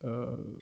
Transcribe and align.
Uh, 0.00 0.58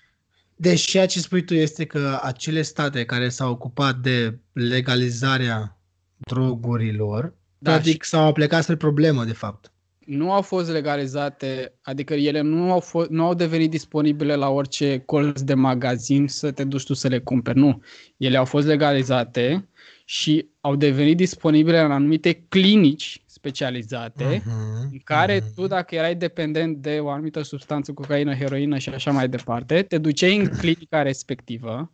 Deci 0.56 0.80
ceea 0.80 1.06
ce 1.06 1.20
spui 1.20 1.44
tu 1.44 1.54
este 1.54 1.84
că 1.84 2.18
acele 2.22 2.62
state 2.62 3.04
care 3.04 3.28
s-au 3.28 3.50
ocupat 3.50 3.96
de 3.96 4.38
legalizarea 4.52 5.78
drogurilor, 6.16 7.34
Da, 7.58 7.70
practic 7.70 8.04
s-au 8.04 8.26
aplicat 8.26 8.62
spre 8.62 8.76
problemă, 8.76 9.24
de 9.24 9.32
fapt. 9.32 9.72
nu 10.06 10.32
au 10.32 10.42
fost 10.42 10.70
legalizate, 10.70 11.78
adică 11.82 12.14
ele 12.14 12.40
nu 12.40 12.72
au, 12.72 12.80
fost, 12.80 13.10
nu 13.10 13.24
au 13.24 13.34
devenit 13.34 13.70
disponibile 13.70 14.34
la 14.34 14.48
orice 14.48 14.98
colț 15.06 15.40
de 15.40 15.54
magazin 15.54 16.28
să 16.28 16.50
te 16.50 16.64
duci 16.64 16.84
tu 16.84 16.94
să 16.94 17.08
le 17.08 17.18
cumperi. 17.18 17.58
Nu. 17.58 17.82
Ele 18.16 18.36
au 18.36 18.44
fost 18.44 18.66
legalizate 18.66 19.68
și 20.04 20.48
au 20.60 20.76
devenit 20.76 21.16
disponibile 21.16 21.80
în 21.80 21.90
anumite 21.90 22.44
clinici 22.48 23.22
specializate 23.48 24.42
Mhm, 24.44 24.88
în 24.92 24.98
care 25.04 25.36
mhm. 25.36 25.54
tu, 25.54 25.66
dacă 25.66 25.94
erai 25.94 26.14
dependent 26.14 26.76
de 26.76 27.00
o 27.00 27.08
anumită 27.08 27.42
substanță, 27.42 27.92
cocaină, 27.92 28.34
heroină 28.34 28.78
și 28.78 28.88
așa 28.88 29.10
mai 29.10 29.28
departe, 29.28 29.82
te 29.82 29.98
duceai 29.98 30.36
în 30.36 30.48
clinica 30.60 31.02
respectivă, 31.02 31.92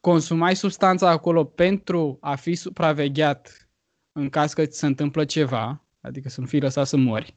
consumai 0.00 0.56
substanța 0.56 1.10
acolo 1.10 1.44
pentru 1.44 2.18
a 2.20 2.34
fi 2.34 2.54
supravegheat 2.54 3.68
în 4.12 4.28
caz 4.28 4.52
că 4.52 4.66
ți 4.66 4.78
se 4.78 4.86
întâmplă 4.86 5.24
ceva, 5.24 5.86
adică 6.00 6.28
să 6.28 6.40
nu 6.40 6.46
fii 6.46 6.60
lăsat 6.60 6.86
să 6.86 6.96
mori. 6.96 7.36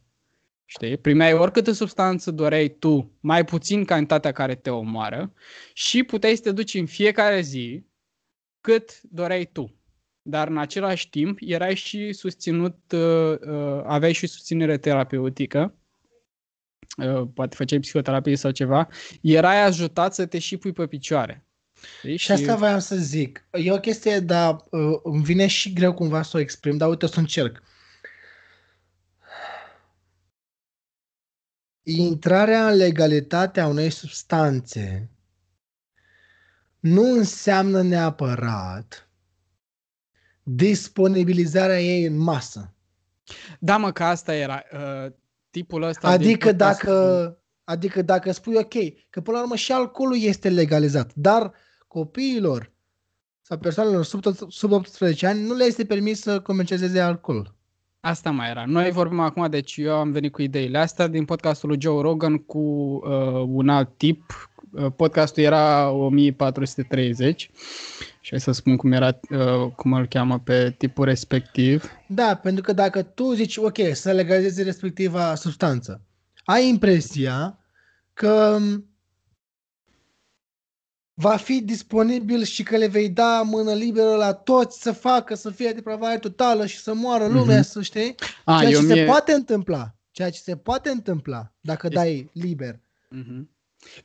Știi? 0.65 0.97
Primeai 0.97 1.33
oricâtă 1.33 1.71
substanță 1.71 2.31
doreai 2.31 2.67
tu, 2.67 3.17
mai 3.19 3.45
puțin 3.45 3.85
cantitatea 3.85 4.31
care 4.31 4.55
te 4.55 4.69
omoară 4.69 5.33
și 5.73 6.03
puteai 6.03 6.35
să 6.35 6.41
te 6.41 6.51
duci 6.51 6.73
în 6.73 6.85
fiecare 6.85 7.41
zi 7.41 7.85
cât 8.61 9.01
doreai 9.01 9.45
tu. 9.45 9.78
Dar 10.29 10.47
în 10.47 10.57
același 10.57 11.09
timp 11.09 11.37
erai 11.41 11.75
și 11.75 12.13
susținut, 12.13 12.91
uh, 12.91 13.39
uh, 13.39 13.81
aveai 13.85 14.13
și 14.13 14.27
susținere 14.27 14.77
terapeutică, 14.77 15.75
uh, 16.97 17.27
poate 17.33 17.55
făceai 17.55 17.79
psihoterapie 17.79 18.35
sau 18.35 18.51
ceva, 18.51 18.87
erai 19.21 19.63
ajutat 19.63 20.13
să 20.13 20.25
te 20.25 20.39
și 20.39 20.57
pui 20.57 20.71
pe 20.71 20.87
picioare. 20.87 21.45
Știi? 21.97 22.17
Și 22.17 22.31
asta 22.31 22.55
voiam 22.55 22.79
să 22.79 22.95
zic. 22.95 23.47
E 23.51 23.71
o 23.71 23.79
chestie, 23.79 24.19
dar 24.19 24.65
uh, 24.69 24.99
îmi 25.03 25.23
vine 25.23 25.47
și 25.47 25.73
greu 25.73 25.93
cumva 25.93 26.21
să 26.21 26.37
o 26.37 26.39
exprim, 26.39 26.77
dar 26.77 26.89
uite 26.89 27.05
o 27.05 27.07
să 27.07 27.19
încerc. 27.19 27.63
Intrarea 31.83 32.69
în 32.69 32.75
legalitatea 32.75 33.67
unei 33.67 33.89
substanțe 33.89 35.09
nu 36.79 37.01
înseamnă 37.01 37.81
neapărat 37.81 39.08
disponibilizarea 40.55 41.81
ei 41.81 42.05
în 42.05 42.17
masă. 42.17 42.73
Da, 43.59 43.77
mă, 43.77 43.91
că 43.91 44.03
asta 44.03 44.35
era. 44.35 44.63
Uh, 44.73 45.11
tipul 45.49 45.81
ăsta 45.83 46.07
Adică 46.07 46.51
din 46.51 46.57
podcast- 46.57 46.57
dacă, 46.57 47.37
adică 47.63 48.01
dacă 48.01 48.31
spui 48.31 48.55
ok, 48.55 48.73
că 49.09 49.21
până 49.21 49.37
la 49.37 49.43
urmă 49.43 49.55
și 49.55 49.71
alcoolul 49.71 50.17
este 50.19 50.49
legalizat, 50.49 51.11
dar 51.15 51.51
copiilor 51.87 52.71
sau 53.41 53.57
persoanelor 53.57 54.03
sub, 54.03 54.21
sub 54.49 54.71
18 54.71 55.27
ani 55.27 55.41
nu 55.41 55.53
le 55.53 55.63
este 55.63 55.85
permis 55.85 56.21
să 56.21 56.39
comercializeze 56.39 56.99
alcool. 56.99 57.55
Asta 57.99 58.31
mai 58.31 58.49
era. 58.49 58.65
Noi 58.65 58.91
vorbim 58.91 59.19
acum, 59.19 59.49
deci 59.49 59.77
eu 59.77 59.95
am 59.95 60.11
venit 60.11 60.31
cu 60.31 60.41
ideile 60.41 60.77
astea 60.77 61.07
din 61.07 61.25
podcastul 61.25 61.69
lui 61.69 61.81
Joe 61.81 62.01
Rogan 62.01 62.37
cu 62.37 62.59
uh, 62.59 63.43
un 63.47 63.69
alt 63.69 63.97
tip. 63.97 64.48
Uh, 64.73 64.91
podcastul 64.95 65.43
era 65.43 65.89
1430 65.89 67.49
și 68.21 68.29
hai 68.29 68.39
să 68.39 68.51
spun 68.51 68.75
cum 68.75 68.91
era, 68.91 69.19
uh, 69.29 69.71
cum 69.75 69.93
îl 69.93 70.07
cheamă 70.07 70.39
pe 70.39 70.75
tipul 70.77 71.05
respectiv. 71.05 71.91
Da, 72.07 72.35
pentru 72.35 72.63
că 72.63 72.73
dacă 72.73 73.01
tu 73.01 73.33
zici 73.33 73.57
ok, 73.57 73.77
să 73.93 74.11
legalizezi 74.11 74.63
respectiva 74.63 75.35
substanță, 75.35 76.01
ai 76.43 76.67
impresia 76.67 77.59
că 78.13 78.57
m, 78.59 78.87
va 81.13 81.35
fi 81.35 81.61
disponibil 81.61 82.43
și 82.43 82.63
că 82.63 82.77
le 82.77 82.87
vei 82.87 83.09
da 83.09 83.41
mână 83.41 83.73
liberă 83.73 84.15
la 84.15 84.33
toți 84.33 84.81
să 84.81 84.91
facă, 84.91 85.35
să 85.35 85.49
fie 85.49 85.71
depravare 85.71 86.17
totală 86.17 86.65
și 86.65 86.77
să 86.79 86.93
moară 86.93 87.27
lumea, 87.27 87.57
Mhm. 87.59 87.67
să 87.67 87.81
știi? 87.81 88.15
A, 88.45 88.57
Ceea 88.59 88.69
ce 88.69 88.75
eu 88.75 88.81
se 88.81 88.93
mie... 88.93 89.05
poate 89.05 89.31
întâmpla. 89.31 89.95
Ceea 90.11 90.29
ce 90.29 90.39
se 90.39 90.55
poate 90.57 90.89
întâmpla 90.89 91.51
dacă 91.61 91.85
Este- 91.87 91.99
dai 91.99 92.29
liber. 92.33 92.79
Mhm. 93.09 93.49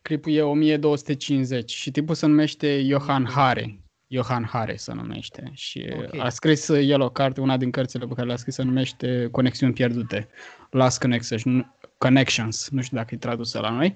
Clipul 0.02 0.32
e 0.32 0.42
1250 0.42 1.70
și 1.72 1.90
tipul 1.90 2.14
se 2.14 2.26
numește 2.26 2.82
Johan 2.86 3.26
Hare. 3.30 3.78
Johan 4.06 4.44
Hare 4.44 4.76
se 4.76 4.92
numește 4.92 5.50
și 5.52 5.86
Ok. 5.96 6.20
a 6.20 6.28
scris 6.28 6.68
el 6.68 7.00
o 7.00 7.10
carte, 7.10 7.40
una 7.40 7.56
din 7.56 7.70
cărțile 7.70 8.06
pe 8.06 8.14
care 8.14 8.26
le-a 8.26 8.36
scris 8.36 8.54
se 8.54 8.62
numește 8.62 9.28
Conexiuni 9.30 9.72
pierdute, 9.72 10.28
Last 10.70 11.00
Connections, 11.00 11.44
nu- 11.44 11.74
Connections, 11.98 12.68
nu 12.70 12.82
știu 12.82 12.96
dacă 12.96 13.14
e 13.14 13.18
tradusă 13.18 13.58
la 13.58 13.70
noi. 13.70 13.94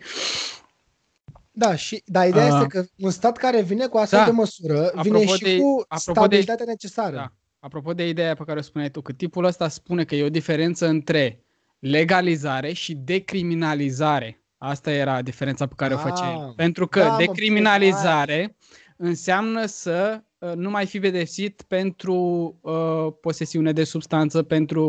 Da, 1.51 1.75
și 1.77 2.03
da, 2.07 2.27
ideea 2.27 2.45
Ah. 2.45 2.51
este 2.55 2.67
că 2.67 2.85
un 2.99 3.11
stat 3.11 3.37
care 3.37 3.63
vine 3.63 3.87
cu 3.87 3.97
astfel 3.99 4.19
Da. 4.19 4.25
de 4.25 4.31
măsură 4.31 4.79
Apropo 4.95 5.19
vine 5.19 5.25
și 5.35 5.43
de- 5.43 5.57
cu 5.59 5.85
apropo 5.89 6.21
de- 6.21 6.27
stabilitatea 6.27 6.65
necesară. 6.69 7.17
Da. 7.17 7.33
Apropo 7.61 7.93
de 7.95 8.09
ideea 8.09 8.35
pe 8.35 8.45
care 8.47 8.59
o 8.59 8.63
spuneai 8.63 8.91
tu, 8.91 9.01
că 9.01 9.13
tipul 9.13 9.45
ăsta 9.45 9.69
spune 9.69 10.05
că 10.05 10.15
e 10.15 10.23
o 10.25 10.29
diferență 10.31 10.87
între 10.87 11.45
legalizare 11.79 12.73
și 12.73 12.95
decriminalizare. 12.95 14.43
Asta 14.59 14.91
era 14.91 15.23
diferența 15.23 15.67
pe 15.67 15.75
care 15.77 15.95
o 15.95 15.99
face 15.99 16.23
Ah. 16.25 16.35
el. 16.39 16.53
Pentru 16.57 16.87
că 16.87 17.01
Da, 17.01 17.11
mă, 17.11 17.17
decriminalizare 17.17 18.57
înseamnă 18.97 19.67
să 19.67 20.23
uh, 20.39 20.53
nu 20.55 20.71
mai 20.71 20.87
fi 20.87 21.01
pedepsit 21.01 21.63
pentru 21.69 22.15
uh, 22.61 23.07
posesiune 23.21 23.73
de 23.73 23.85
substanță, 23.85 24.43
pentru 24.43 24.85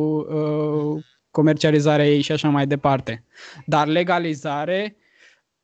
uh, 0.95 1.03
comercializarea 1.31 2.07
ei 2.07 2.21
și 2.21 2.31
așa 2.31 2.49
mai 2.49 2.67
departe. 2.67 3.23
Dar 3.65 3.87
legalizare 3.87 4.95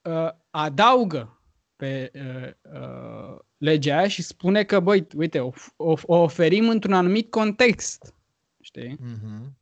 uh, 0.01 0.29
adaugă 0.49 1.39
pe 1.75 2.11
uh, 2.13 2.51
uh, 2.81 3.37
legea 3.57 3.97
aia 3.97 4.07
și 4.07 4.21
spune 4.21 4.63
că, 4.63 4.79
băi, 4.79 5.07
uite, 5.15 5.39
o, 5.39 5.51
o, 5.75 5.93
o 6.05 6.15
oferim 6.15 6.69
într-un 6.69 6.93
anumit 6.93 7.29
context. 7.29 8.13
Știi? 8.61 8.97
Mhm. 8.99 9.57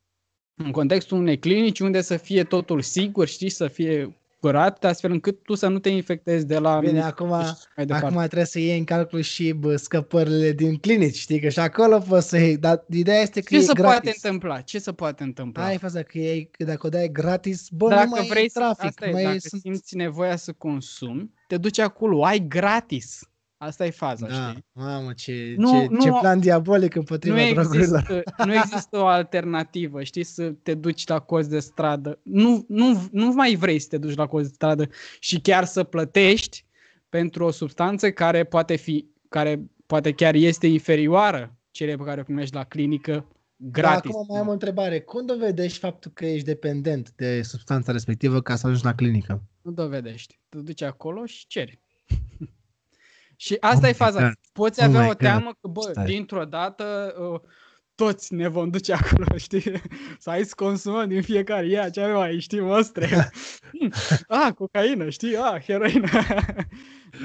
În 0.55 0.71
contextul 0.71 1.17
unei 1.17 1.39
clinici 1.39 1.79
unde 1.79 2.01
să 2.01 2.17
fie 2.17 2.43
totul 2.43 2.81
sigur, 2.81 3.27
știi, 3.27 3.49
să 3.49 3.67
fie 3.67 4.15
curat, 4.43 4.83
astfel 4.85 5.11
încât 5.11 5.43
tu 5.43 5.55
să 5.55 5.67
nu 5.67 5.79
te 5.79 5.89
infectezi 5.89 6.45
de 6.45 6.57
la... 6.57 6.79
Bine, 6.79 6.89
anumite 6.89 7.07
acum, 7.07 7.27
și 7.27 7.53
mai 7.75 7.85
departe. 7.85 8.05
acum 8.05 8.17
trebuie 8.17 8.45
să 8.45 8.59
iei 8.59 8.77
în 8.77 8.83
calcul 8.83 9.21
și 9.21 9.51
bă, 9.51 9.75
scăpările 9.75 10.51
din 10.51 10.75
clinici, 10.77 11.15
știi, 11.15 11.39
că 11.39 11.49
și 11.49 11.59
acolo 11.59 11.99
poți 11.99 12.29
să 12.29 12.37
iei, 12.37 12.57
dar 12.57 12.85
ideea 12.89 13.21
este 13.21 13.41
că 13.41 13.47
Ce 13.49 13.55
e 13.55 13.59
se 13.59 13.73
gratis. 13.73 13.91
poate 13.91 14.19
întâmpla? 14.23 14.61
Ce 14.61 14.79
se 14.79 14.93
poate 14.93 15.23
întâmpla? 15.23 15.65
Ai 15.65 15.77
faza 15.77 16.01
că, 16.01 16.17
e, 16.17 16.43
că 16.51 16.63
dacă 16.63 16.87
o 16.87 16.89
dai 16.89 17.11
gratis, 17.11 17.67
bă, 17.69 17.89
dacă 17.89 18.03
nu 18.03 18.09
mai 18.09 18.27
vrei 18.27 18.45
e 18.45 18.49
să, 18.49 18.59
trafic, 18.59 18.85
asta 18.85 19.07
e, 19.07 19.11
mai 19.11 19.23
dacă 19.23 19.37
sunt... 19.37 19.61
simți 19.61 19.95
nevoia 19.95 20.35
să 20.35 20.51
consumi, 20.51 21.31
te 21.47 21.57
duci 21.57 21.79
acolo, 21.79 22.25
ai 22.25 22.45
gratis. 22.47 23.27
Asta 23.65 23.85
e 23.85 23.89
faza, 23.89 24.27
Da, 24.27 24.33
știi? 24.49 24.65
mamă, 24.71 25.13
ce, 25.13 25.53
Nu- 25.57 25.71
ce, 25.71 25.87
nu- 25.89 26.01
ce 26.01 26.09
plan 26.19 26.39
diabolic 26.39 26.95
împotriva 26.95 27.35
nu 27.35 27.53
drogurilor. 27.53 27.99
există, 27.99 28.23
nu 28.45 28.53
există 28.53 28.97
o 28.97 29.05
alternativă, 29.05 30.03
știi, 30.03 30.23
să 30.23 30.49
te 30.63 30.73
duci 30.73 31.07
la 31.07 31.19
cost 31.19 31.49
de 31.49 31.59
stradă. 31.59 32.19
Nu, 32.23 32.65
nu, 32.67 33.07
nu 33.11 33.31
mai 33.33 33.55
vrei 33.55 33.79
să 33.79 33.87
te 33.89 33.97
duci 33.97 34.15
la 34.15 34.25
cost 34.27 34.45
de 34.47 34.51
stradă 34.53 34.89
și 35.19 35.39
chiar 35.39 35.65
să 35.65 35.83
plătești 35.83 36.65
pentru 37.09 37.43
o 37.43 37.51
substanță 37.51 38.11
care 38.11 38.43
poate 38.43 38.75
fi, 38.75 39.05
care 39.29 39.61
poate 39.85 40.11
chiar 40.11 40.33
este 40.35 40.67
inferioară 40.67 41.55
celei 41.71 41.97
pe 41.97 42.03
care 42.03 42.19
o 42.19 42.23
primești 42.23 42.55
la 42.55 42.63
clinică 42.63 43.27
gratis. 43.57 44.11
Da, 44.11 44.17
acum 44.17 44.25
mai 44.29 44.39
am 44.39 44.47
o 44.47 44.51
întrebare. 44.51 44.99
Cum 44.99 45.25
dovedești 45.25 45.77
faptul 45.79 46.11
că 46.13 46.25
ești 46.25 46.45
dependent 46.45 47.11
de 47.15 47.41
substanța 47.41 47.91
respectivă 47.91 48.41
ca 48.41 48.55
să 48.55 48.65
ajungi 48.65 48.85
la 48.85 48.95
clinică? 48.95 49.43
Nu 49.61 49.71
dovedești. 49.71 50.39
Te 50.49 50.57
duci 50.57 50.81
acolo 50.81 51.25
și 51.25 51.47
ceri. 51.47 51.79
Și 53.43 53.57
asta 53.59 53.77
Oh 53.77 53.83
e 53.83 53.87
my 53.87 53.93
faza. 53.93 54.19
God. 54.21 54.33
Poți 54.53 54.79
Oh 54.79 54.85
avea 54.87 54.99
my 55.01 55.05
o 55.05 55.09
God. 55.09 55.17
teamă 55.17 55.51
că, 55.61 55.67
bă, 55.67 55.81
Stai. 55.91 56.05
dintr-o 56.05 56.45
dată 56.45 57.15
uh, 57.33 57.39
toți 57.95 58.33
ne 58.33 58.47
vom 58.47 58.69
duce 58.69 58.93
acolo, 59.01 59.37
știi? 59.37 59.81
Să 60.19 60.29
hai 60.29 60.43
să 60.43 60.53
consumăm 60.55 61.07
din 61.07 61.21
fiecare. 61.21 61.67
Ia, 61.67 61.89
ce 61.89 62.01
avem 62.01 62.17
aici, 62.17 62.41
știi, 62.41 62.61
mostre. 62.61 63.29
ah, 64.27 64.53
cocaină, 64.55 65.09
știi? 65.09 65.37
Ah, 65.37 65.61
heroină. 65.65 66.07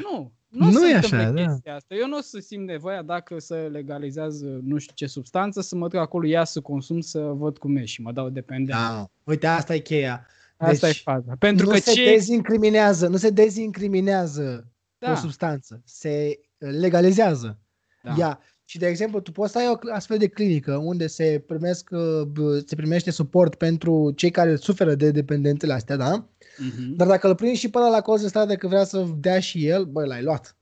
nu. 0.02 0.32
Nu, 0.48 0.70
Nu 0.70 0.78
se 0.78 0.88
e 0.90 0.94
întâmplă 0.94 1.18
așa, 1.18 1.30
da. 1.30 1.44
chestia 1.46 1.74
asta. 1.74 1.94
Eu 1.94 2.06
nu 2.08 2.16
o 2.16 2.20
să 2.20 2.38
simt 2.38 2.66
nevoia 2.66 3.02
dacă 3.02 3.38
se 3.38 3.54
legalizează 3.54 4.60
nu 4.62 4.78
știu 4.78 4.94
ce 4.94 5.06
substanță, 5.06 5.60
să 5.60 5.76
mă 5.76 5.88
duc 5.88 6.00
acolo, 6.00 6.26
ia 6.26 6.44
să 6.44 6.60
consum, 6.60 7.00
să 7.00 7.18
văd 7.20 7.58
cum 7.58 7.76
e 7.76 7.84
și 7.84 8.00
mă 8.02 8.12
dau 8.12 8.28
dependent. 8.28 8.78
Da. 8.78 9.06
Uite, 9.24 9.46
asta 9.46 9.74
e 9.74 9.78
cheia. 9.78 10.26
Asta 10.56 10.86
Deci, 10.86 10.98
e 10.98 11.00
faza. 11.04 11.32
Pentru 11.38 11.66
nu 11.66 11.72
că 11.72 11.78
se 11.78 11.92
ce... 11.92 12.04
dezincriminează, 12.04 13.08
nu 13.08 13.16
se 13.16 13.30
dezincriminează 13.30 14.72
Da. 14.98 15.12
o 15.12 15.14
substanță, 15.14 15.82
se 15.84 16.40
legalizează 16.58 17.58
Da. 18.02 18.14
ea. 18.18 18.40
Și 18.64 18.78
de 18.78 18.86
exemplu, 18.86 19.20
tu 19.20 19.32
poți 19.32 19.52
să 19.52 19.58
ai 19.58 19.68
o 19.68 19.76
cl- 19.76 19.90
astfel 19.90 20.18
de 20.18 20.28
clinică 20.28 20.76
unde 20.76 21.06
se 21.06 21.44
primesc, 21.46 21.88
uh, 21.92 22.22
b- 22.26 22.64
se 22.66 22.74
primește 22.74 23.10
suport 23.10 23.54
pentru 23.54 24.10
cei 24.16 24.30
care 24.30 24.56
suferă 24.56 24.94
de 24.94 25.10
dependențele 25.10 25.72
astea, 25.72 25.96
da? 25.96 26.28
Mhm. 26.58 26.94
Dar 26.96 27.06
dacă 27.06 27.28
îl 27.28 27.34
prinzi 27.34 27.60
și 27.60 27.70
pe 27.70 27.78
ăla 27.78 27.88
la 27.88 28.00
coz 28.00 28.20
de 28.20 28.28
stradă 28.28 28.54
că 28.56 28.66
vrea 28.68 28.84
să 28.84 29.06
dea 29.16 29.40
și 29.40 29.66
el, 29.66 29.84
băi, 29.84 30.06
l-ai 30.06 30.22
luat. 30.22 30.56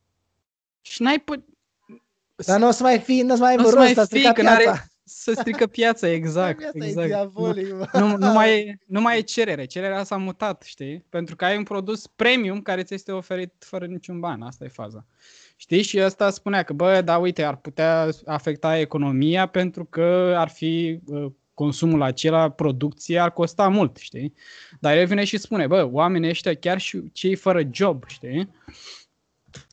Și 0.81 1.03
n-ai 1.03 1.19
put... 1.21 1.45
Dar 2.47 2.59
nu 2.59 2.69
o 2.69 2.71
să 2.71 2.83
mai 2.83 2.99
fi, 2.99 3.21
nu 3.21 3.33
o 3.33 3.37
să 3.37 3.43
mai 3.43 3.57
Nu 3.57 3.63
o 3.65 3.67
aibă 3.67 3.71
să 3.71 3.77
mai 3.77 3.87
rost, 3.87 3.99
a 3.99 4.05
fii, 4.05 4.07
stricat 4.19 4.35
că 4.35 4.43
n-are- 4.43 4.63
piața. 4.63 4.85
Să 5.09 5.33
strică 5.33 5.67
piața, 5.67 6.09
exact. 6.09 6.59
Viața 6.59 6.87
exact. 6.87 7.07
e 7.07 7.09
diavolic, 7.09 7.73
mă. 7.73 7.89
Nu, 7.93 8.17
nu, 8.17 8.33
mai 8.33 8.59
e, 8.59 8.79
nu 8.87 9.01
mai 9.01 9.19
e 9.19 9.21
cerere, 9.21 9.65
cererea 9.65 10.05
s-a 10.05 10.17
mutat, 10.17 10.63
știi? 10.63 11.05
Pentru 11.09 11.37
că 11.37 11.45
ai 11.45 11.57
un 11.57 11.63
produs 11.63 12.07
premium 12.07 12.61
care 12.61 12.83
ți 12.83 12.95
este 12.95 13.13
oferit 13.13 13.53
fără 13.59 13.87
niciun 13.87 14.21
ban, 14.21 14.43
asta 14.43 14.65
e 14.65 14.69
faza. 14.69 15.07
Știi? 15.57 15.83
Și 15.83 16.01
ăsta 16.01 16.31
spunea 16.31 16.63
că, 16.63 16.73
bă, 16.73 17.01
da, 17.05 17.19
uite, 17.19 17.43
ar 17.43 17.57
putea 17.57 18.09
afecta 18.25 18.79
economia 18.79 19.47
pentru 19.47 19.85
că 19.85 20.35
ar 20.37 20.49
fi 20.49 21.01
uh, 21.07 21.27
consumul 21.55 22.03
acela, 22.03 22.51
producția 22.51 23.23
ar 23.23 23.33
costa 23.33 23.69
mult, 23.69 23.97
știi? 23.97 24.33
Dar 24.81 24.97
el 24.97 25.07
vine 25.07 25.25
și 25.25 25.37
spune, 25.37 25.67
bă, 25.67 25.89
oamenii 25.93 26.29
ăștia, 26.29 26.55
chiar 26.55 26.79
și 26.79 27.13
cei 27.13 27.35
fără 27.35 27.61
job, 27.73 28.05
știi? 28.07 28.51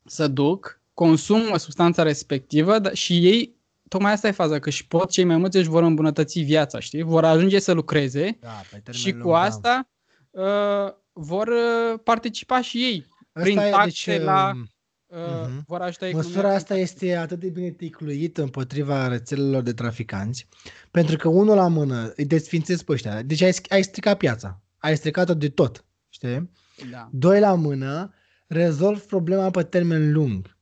Să 0.06 0.28
duc, 0.28 0.82
consumă 0.94 1.58
substanța 1.58 2.04
respectivă 2.04 2.80
dar 2.80 2.94
și 2.94 3.26
ei, 3.28 3.56
tocmai 3.94 4.12
asta 4.12 4.28
e 4.28 4.32
faza, 4.32 4.60
că 4.60 4.70
și 4.70 4.88
pot 4.88 5.10
cei 5.10 5.24
mai 5.24 5.38
mulți 5.38 5.58
își 5.58 5.70
vor 5.70 5.84
îmbunătăți 5.84 6.40
viața, 6.40 6.80
știi? 6.80 7.02
Vor 7.02 7.26
ajunge 7.26 7.60
să 7.60 7.72
lucreze 7.72 8.38
Da, 8.42 8.62
pe 8.72 8.78
termen 8.78 9.02
și 9.02 9.12
lung, 9.12 9.24
cu 9.24 9.30
da. 9.30 9.40
asta 9.40 9.90
uh, 10.30 10.94
vor 11.12 11.48
uh, 11.48 12.00
participa 12.04 12.62
și 12.62 12.78
ei 12.78 13.06
Asta 13.34 13.42
prin 13.42 13.58
e, 13.58 13.70
taxe 13.70 14.20
la... 14.20 14.52
um, 14.56 14.68
Uh, 15.14 15.20
mhm. 15.48 15.64
Vor 15.68 15.82
ajuta 15.82 16.08
economia. 16.08 16.30
Măsura 16.32 16.54
asta 16.54 16.76
este 16.78 17.16
atât 17.16 17.40
de 17.40 17.50
bine 17.50 17.70
ticluită 17.70 18.42
împotriva 18.42 19.08
rețelelor 19.08 19.62
de 19.62 19.74
traficanți, 19.74 20.48
pentru 20.92 21.18
că 21.18 21.28
unul 21.28 21.56
la 21.56 21.68
mână 21.68 22.14
îi 22.16 22.26
desfințezi 22.26 22.84
pe 22.84 22.92
ăștia. 22.92 23.22
Deci 23.22 23.42
ai, 23.42 23.52
ai 23.68 23.84
stricat 23.84 24.18
piața. 24.18 24.62
Ai 24.78 24.98
stricat-o 24.98 25.34
de 25.34 25.50
tot. 25.50 25.86
Știi? 26.10 26.52
Da. 26.92 27.10
Doi 27.12 27.40
la 27.40 27.54
mână, 27.54 28.14
rezolvi 28.48 29.06
problema 29.06 29.50
pe 29.50 29.64
termen 29.64 30.12
lung. 30.12 30.58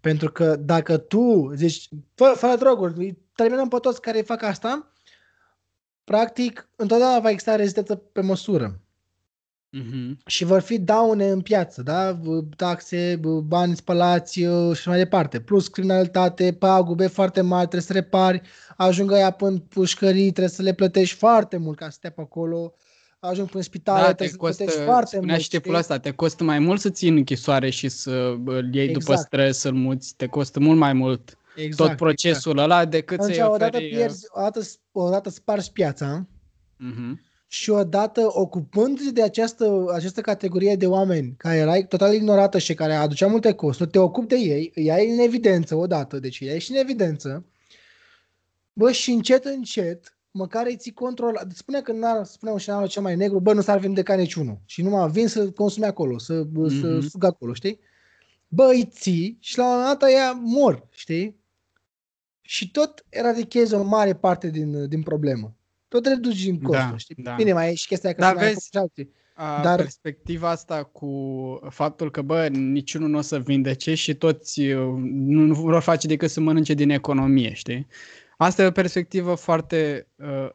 Pentru 0.00 0.32
că 0.32 0.56
dacă 0.56 0.96
tu 0.96 1.52
zici, 1.54 1.88
fă, 2.14 2.32
fără 2.36 2.56
droguri, 2.56 2.94
îi 2.96 3.18
terminăm 3.34 3.68
pe 3.68 3.78
toți 3.78 4.00
care 4.00 4.20
fac 4.20 4.42
asta, 4.42 4.92
practic, 6.04 6.68
întotdeauna 6.76 7.20
va 7.20 7.30
exista 7.30 7.56
rezistență 7.56 7.94
pe 7.96 8.20
măsură. 8.20 8.80
Mhm. 9.70 10.18
Și 10.26 10.44
vor 10.44 10.60
fi 10.60 10.78
daune 10.78 11.28
în 11.30 11.40
piață, 11.40 11.82
da? 11.82 12.18
V- 12.20 12.56
Taxe, 12.56 13.18
v- 13.22 13.26
bani 13.40 13.76
spălați 13.76 14.42
uh, 14.44 14.76
și 14.76 14.88
mai 14.88 14.98
departe. 14.98 15.40
Plus 15.40 15.68
criminalitate, 15.68 16.52
pagube 16.52 17.06
foarte 17.06 17.40
mari, 17.40 17.68
trebuie 17.68 17.80
să 17.80 17.92
repari, 17.92 18.42
ajungă 18.76 19.14
ea 19.14 19.30
până 19.30 19.58
pușcării, 19.58 20.30
trebuie 20.30 20.48
să 20.48 20.62
le 20.62 20.72
plătești 20.74 21.16
foarte 21.16 21.56
mult 21.56 21.76
ca 21.78 21.84
să 21.84 21.90
stea 21.90 22.10
pe 22.10 22.20
acolo, 22.20 22.74
ajung 23.20 23.46
până 23.46 23.58
în 23.58 23.62
spitale, 23.62 24.00
Da, 24.00 24.06
te 24.06 24.14
trebuie 24.14 24.28
să 24.28 24.36
costă, 24.36 24.62
plătești 24.62 24.84
foarte 24.84 25.16
spunea 25.16 25.34
mult. 25.34 25.44
și 25.44 25.48
tipul 25.48 25.64
știi? 25.64 25.78
ăsta, 25.78 25.98
te 25.98 26.10
costă 26.10 26.44
mai 26.44 26.58
mult 26.58 26.80
să 26.80 26.90
ții 26.90 27.08
în 27.08 27.16
închisoare 27.16 27.70
și 27.70 27.88
să 27.88 28.34
îl 28.44 28.74
iei 28.74 28.86
după 28.86 29.10
Exact. 29.10 29.20
stres, 29.26 29.58
să-l 29.58 29.72
muți, 29.72 30.14
te 30.16 30.26
costă 30.26 30.60
mult 30.60 30.78
mai 30.78 30.92
mult 30.92 31.38
exact, 31.56 31.88
tot 31.88 31.98
procesul 31.98 32.58
ăla 32.58 32.84
decât 32.84 33.18
Exact. 33.18 33.34
să-i 33.34 33.42
Atunci, 33.42 33.56
odată 33.56 33.76
oferi... 33.76 33.92
uh, 33.92 33.98
pierzi, 33.98 34.26
odată, 34.30 34.60
odată 34.92 35.30
spargi 35.30 35.72
piața 35.72 36.26
mhm. 36.76 37.20
și 37.46 37.70
odată 37.70 38.38
ocupându-te 38.38 39.10
de 39.10 39.22
această, 39.22 39.84
această 39.94 40.20
categorie 40.20 40.76
de 40.76 40.86
oameni 40.86 41.34
care 41.36 41.56
era 41.56 41.82
total 41.82 42.14
ignorată 42.14 42.58
și 42.58 42.74
care 42.74 42.94
aducea 42.94 43.26
multe 43.26 43.52
costuri, 43.52 43.90
te 43.90 43.98
ocupi 43.98 44.26
de 44.26 44.36
ei, 44.36 44.72
îi 44.74 44.90
ai 44.90 45.10
în 45.10 45.18
evidență 45.18 45.74
odată, 45.74 46.18
deci 46.18 46.40
îi 46.40 46.50
ai 46.50 46.60
și 46.60 46.70
în 46.70 46.76
evidență, 46.76 47.44
bă, 48.72 48.92
și 48.92 49.10
încet, 49.10 49.44
încet, 49.44 50.17
măcar 50.30 50.66
îi 50.66 50.76
ții 50.76 50.92
control. 50.92 51.40
Spune 51.54 51.80
că 51.80 51.92
n-ar, 51.92 52.24
spune 52.24 52.52
un 52.52 52.58
scenariu 52.58 52.86
cel 52.86 53.02
mai 53.02 53.16
negru, 53.16 53.40
bă, 53.40 53.52
nu 53.52 53.60
s-ar 53.60 53.78
vindeca 53.78 54.14
niciunul. 54.14 54.58
Și 54.64 54.82
numai 54.82 55.10
vin 55.10 55.28
să 55.28 55.50
consume 55.50 55.86
acolo, 55.86 56.18
să, 56.18 56.44
mm-hmm. 56.46 56.80
să 56.80 56.86
Mhm. 56.86 57.08
sugă 57.08 57.26
acolo, 57.26 57.52
știi? 57.52 57.80
Bă, 58.48 58.64
îi 58.72 58.84
ții 58.84 59.36
și 59.40 59.58
la 59.58 59.64
un 59.64 59.78
moment 59.80 59.98
dat 59.98 60.10
ea 60.10 60.32
mor, 60.32 60.86
știi? 60.90 61.36
Și 62.40 62.70
tot 62.70 63.04
eradichezi 63.08 63.74
o 63.74 63.82
mare 63.82 64.14
parte 64.14 64.50
din, 64.50 64.88
din 64.88 65.02
problemă. 65.02 65.54
Tot 65.88 66.06
reduci 66.06 66.42
din 66.44 66.60
costuri, 66.60 66.90
Da, 66.90 66.96
știi? 66.96 67.14
da. 67.22 67.34
Bine, 67.34 67.52
mai 67.52 67.70
e 67.70 67.74
și 67.74 67.86
chestia 67.86 68.12
că 68.12 68.20
Dar 68.20 68.28
se 68.30 68.34
mai 68.36 68.44
vezi- 68.44 68.54
fac 68.54 68.62
și 68.62 68.78
alții. 68.78 69.10
A, 69.34 69.54
Dar- 69.54 69.62
Dar... 69.62 69.76
Perspectiva 69.76 70.50
asta 70.50 70.82
cu 70.84 71.08
faptul 71.70 72.10
că, 72.10 72.22
bă, 72.22 72.46
niciunul 72.48 73.08
nu 73.08 73.18
o 73.18 73.20
să 73.20 73.38
vindece 73.38 73.94
și 73.94 74.14
toți 74.14 74.60
uh, 74.60 74.94
nu 75.12 75.54
vor 75.54 75.80
face 75.82 76.06
decât 76.06 76.30
să 76.30 76.40
mănânce 76.40 76.74
din 76.74 76.90
economie, 76.90 77.52
știi? 77.52 77.86
Asta 78.40 78.62
e 78.62 78.66
o 78.66 78.70
perspectivă 78.70 79.34
foarte 79.34 80.08
uh, 80.16 80.48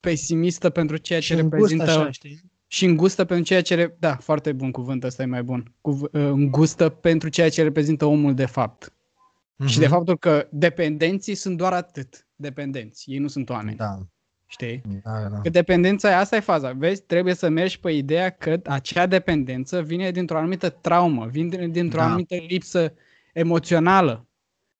pesimistă 0.00 0.70
pentru 0.70 0.96
ceea 0.96 1.20
ce 1.20 1.26
Și 1.26 1.32
îngust 1.40 1.52
reprezintă 1.52 1.82
așa, 1.90 2.10
știi? 2.10 2.40
și 2.66 2.84
îngustă 2.84 3.24
pentru 3.24 3.44
ceea 3.44 3.62
ce... 3.62 3.74
Re... 3.74 3.96
Da, 3.98 4.16
foarte 4.16 4.52
bun 4.52 4.70
cuvânt, 4.70 5.04
ăsta 5.04 5.22
e 5.22 5.26
mai 5.26 5.42
bun. 5.42 5.74
Cuv... 5.80 6.02
uh, 6.02 6.08
Îngustă 6.12 6.88
pentru 6.88 7.28
ceea 7.28 7.50
ce 7.50 7.62
reprezintă 7.62 8.04
omul 8.04 8.34
de 8.34 8.46
fapt. 8.46 8.90
Mm-hmm. 8.90 9.66
Și 9.66 9.78
de 9.78 9.84
Mhm. 9.84 9.94
faptul 9.94 10.18
că 10.18 10.48
dependenții 10.50 11.34
sunt 11.34 11.56
doar 11.56 11.72
atât, 11.72 12.26
dependenți. 12.34 13.10
Ei 13.10 13.18
nu 13.18 13.28
sunt 13.28 13.50
oameni, 13.50 13.76
Da, 13.76 13.98
știi? 14.46 14.82
da, 15.02 15.28
da. 15.28 15.40
Că 15.40 15.48
dependența 15.48 16.10
e, 16.10 16.14
asta 16.14 16.36
e 16.36 16.40
faza. 16.40 16.72
Vezi, 16.72 17.02
trebuie 17.02 17.34
să 17.34 17.48
mergi 17.48 17.80
pe 17.80 17.90
ideea 17.90 18.30
că 18.30 18.60
acea 18.64 19.06
dependență 19.06 19.82
vine 19.82 20.10
dintr-o 20.10 20.38
anumită 20.38 20.68
traumă, 20.70 21.26
vine 21.26 21.68
dintr-o 21.68 21.98
Da. 21.98 22.04
anumită 22.04 22.34
lipsă 22.34 22.94
emoțională. 23.32 24.28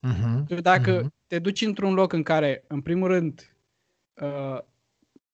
Mhm, 0.01 0.45
Tu 0.47 0.55
dacă 0.55 0.99
mhm. 1.01 1.15
Te 1.27 1.39
duci 1.39 1.61
într-un 1.61 1.95
loc 1.95 2.13
în 2.13 2.23
care, 2.23 2.65
în 2.67 2.81
primul 2.81 3.09
rând, 3.09 3.57
uh, 4.15 4.59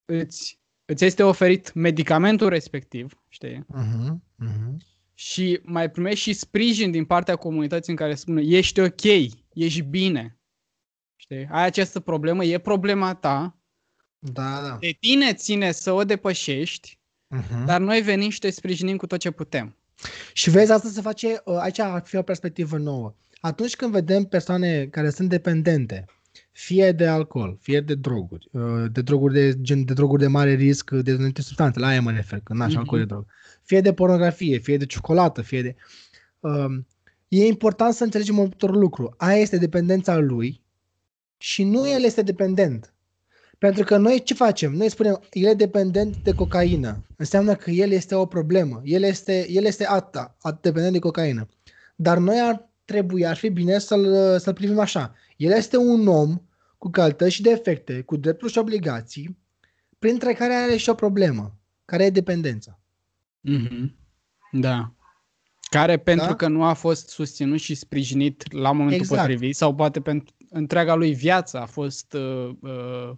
îți, 0.05 0.59
îți 0.85 1.05
este 1.05 1.23
oferit 1.23 1.73
medicamentul 1.73 2.49
respectiv, 2.49 3.23
știi? 3.29 3.65
Mhm, 3.67 4.23
mhm. 4.37 4.77
Și 5.15 5.61
mai 5.63 5.91
primești 5.91 6.21
și 6.21 6.33
sprijin 6.33 6.91
din 6.91 7.05
partea 7.05 7.37
comunității 7.37 7.93
în 7.93 7.99
care 7.99 8.15
spune 8.15 8.43
ești 8.43 8.81
ok, 8.81 9.05
ești 9.53 9.83
bine. 9.83 10.39
Știi? 11.17 11.47
Ai 11.51 11.65
această 11.65 12.01
problemă, 12.01 12.45
e 12.45 12.59
problema 12.59 13.15
ta, 13.15 13.57
Da, 14.19 14.61
da. 14.61 14.77
de 14.81 14.97
tine 15.01 15.35
ține 15.35 15.73
să 15.73 15.93
o 15.93 16.05
depășești, 16.05 17.01
Mhm. 17.33 17.65
Dar 17.65 17.81
noi 17.81 18.01
venim 18.01 18.31
și 18.31 18.39
te 18.39 18.51
sprijinim 18.51 18.97
cu 18.97 19.07
tot 19.07 19.19
ce 19.19 19.31
putem. 19.31 19.77
Și 20.33 20.51
vezi, 20.51 20.73
asta 20.73 20.89
se 20.89 21.01
face, 21.01 21.43
uh, 21.45 21.57
aici 21.61 21.79
ar 21.79 22.03
fi 22.07 22.17
o 22.17 22.23
perspectivă 22.23 22.79
nouă. 22.79 23.15
Atunci 23.45 23.77
când 23.77 23.93
vedem 23.93 24.25
persoane 24.25 24.87
care 24.87 25.11
sunt 25.11 25.29
dependente, 25.29 26.05
fie 26.53 26.93
de 26.93 27.07
alcool, 27.07 27.59
fie 27.61 27.81
de 27.81 27.95
droguri, 27.95 28.49
uh, 28.53 28.85
de 28.93 29.03
droguri 29.03 29.35
de, 29.35 29.61
gen, 29.61 29.85
de 29.85 29.93
droguri 29.93 30.21
de 30.23 30.27
mare 30.29 30.55
risc, 30.55 30.91
de 30.91 31.11
anumite 31.11 31.43
substanțe, 31.43 31.79
la 31.79 31.87
aia 31.87 32.01
mă 32.01 32.11
refer, 32.11 32.41
că 32.45 32.53
n-aș 32.55 32.71
Mhm. 32.71 32.79
alcool 32.79 32.99
de 33.01 33.05
drog, 33.07 33.27
fie 33.63 33.81
de 33.81 33.93
pornografie, 33.93 34.59
fie 34.59 34.77
de 34.77 34.87
ciocolată, 34.87 35.43
fie 35.43 35.63
de... 35.63 35.77
Um, 36.41 36.87
e 37.29 37.47
important 37.47 37.95
să 37.95 38.05
înțelegem 38.05 38.39
următorul 38.39 38.79
lucru. 38.79 39.15
Aia 39.17 39.37
este 39.41 39.57
dependența 39.59 40.17
lui 40.17 40.63
și 41.39 41.65
nu 41.65 41.89
el 41.91 42.03
este 42.05 42.23
dependent. 42.23 42.95
Pentru 43.59 43.85
că 43.85 43.97
noi 43.97 44.23
ce 44.23 44.35
facem? 44.35 44.73
Noi 44.73 44.89
spunem, 44.89 45.21
el 45.33 45.49
e 45.51 45.55
dependent 45.55 46.17
de 46.17 46.35
cocaină. 46.35 47.05
Înseamnă 47.17 47.55
că 47.55 47.71
el 47.71 47.91
este 47.91 48.15
o 48.15 48.27
problemă. 48.27 48.81
El 48.85 49.03
este, 49.03 49.51
el 49.51 49.65
este 49.65 49.87
ata, 49.87 50.37
at- 50.49 50.61
dependent 50.61 50.93
de 50.93 50.99
cocaină. 50.99 51.49
Dar 51.97 52.19
noi 52.19 52.41
ar 52.41 52.71
trebui, 52.85 53.27
ar 53.27 53.37
fi 53.37 53.49
bine 53.49 53.79
să-l, 53.79 54.39
să-l 54.39 54.55
privim 54.55 54.79
așa. 54.79 55.15
El 55.37 55.53
este 55.53 55.77
un 55.77 56.07
om 56.07 56.43
cu 56.79 56.91
calități 56.91 57.35
și 57.35 57.43
defecte, 57.43 58.01
cu 58.01 58.17
drepturi 58.17 58.53
și 58.53 58.59
obligații, 58.59 59.39
printre 59.99 60.33
care 60.33 60.55
are 60.55 60.77
și 60.77 60.89
o 60.89 60.95
problemă, 60.95 61.59
care 61.85 62.05
e 62.05 62.11
dependența. 62.11 62.81
Mm-hmm. 63.49 63.91
Da. 64.53 64.93
Care 65.61 65.97
pentru 65.97 66.27
Da? 66.27 66.35
că 66.35 66.49
nu 66.49 66.65
a 66.65 66.73
fost 66.73 67.09
susținut 67.09 67.59
și 67.61 67.75
sprijinit 67.75 68.53
la 68.53 68.73
momentul 68.73 69.01
Exact. 69.01 69.21
potrivit 69.21 69.57
sau 69.57 69.75
poate 69.75 70.01
pentru 70.01 70.35
întreaga 70.49 70.95
lui 70.95 71.15
viață 71.15 71.59
a 71.59 71.67
fost 71.67 72.13
uh, 72.13 72.51
uh, 72.61 73.11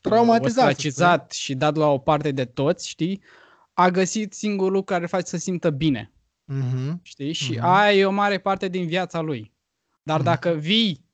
Traumatizat, 0.00 0.52
să 0.52 0.58
ostracizat 0.60 1.32
și 1.32 1.54
dat 1.54 1.76
la 1.76 1.86
o 1.86 1.98
parte 1.98 2.30
de 2.30 2.44
toți, 2.44 2.88
știi? 2.88 3.22
A 3.72 3.90
găsit 3.90 4.32
singurul 4.32 4.72
lucru 4.72 4.94
care 4.94 5.06
face 5.06 5.26
să 5.26 5.36
simtă 5.36 5.70
bine, 5.70 6.12
Mm-hmm. 6.52 7.02
știi? 7.02 7.32
Și 7.32 7.52
Mhm. 7.52 7.64
aia 7.64 7.92
e 7.98 8.04
o 8.04 8.10
mare 8.10 8.38
parte 8.38 8.68
din 8.68 8.86
viața 8.86 9.20
lui. 9.20 9.52
Dar 10.02 10.16
Mhm. 10.16 10.24
dacă 10.24 10.50
vii 10.50 11.04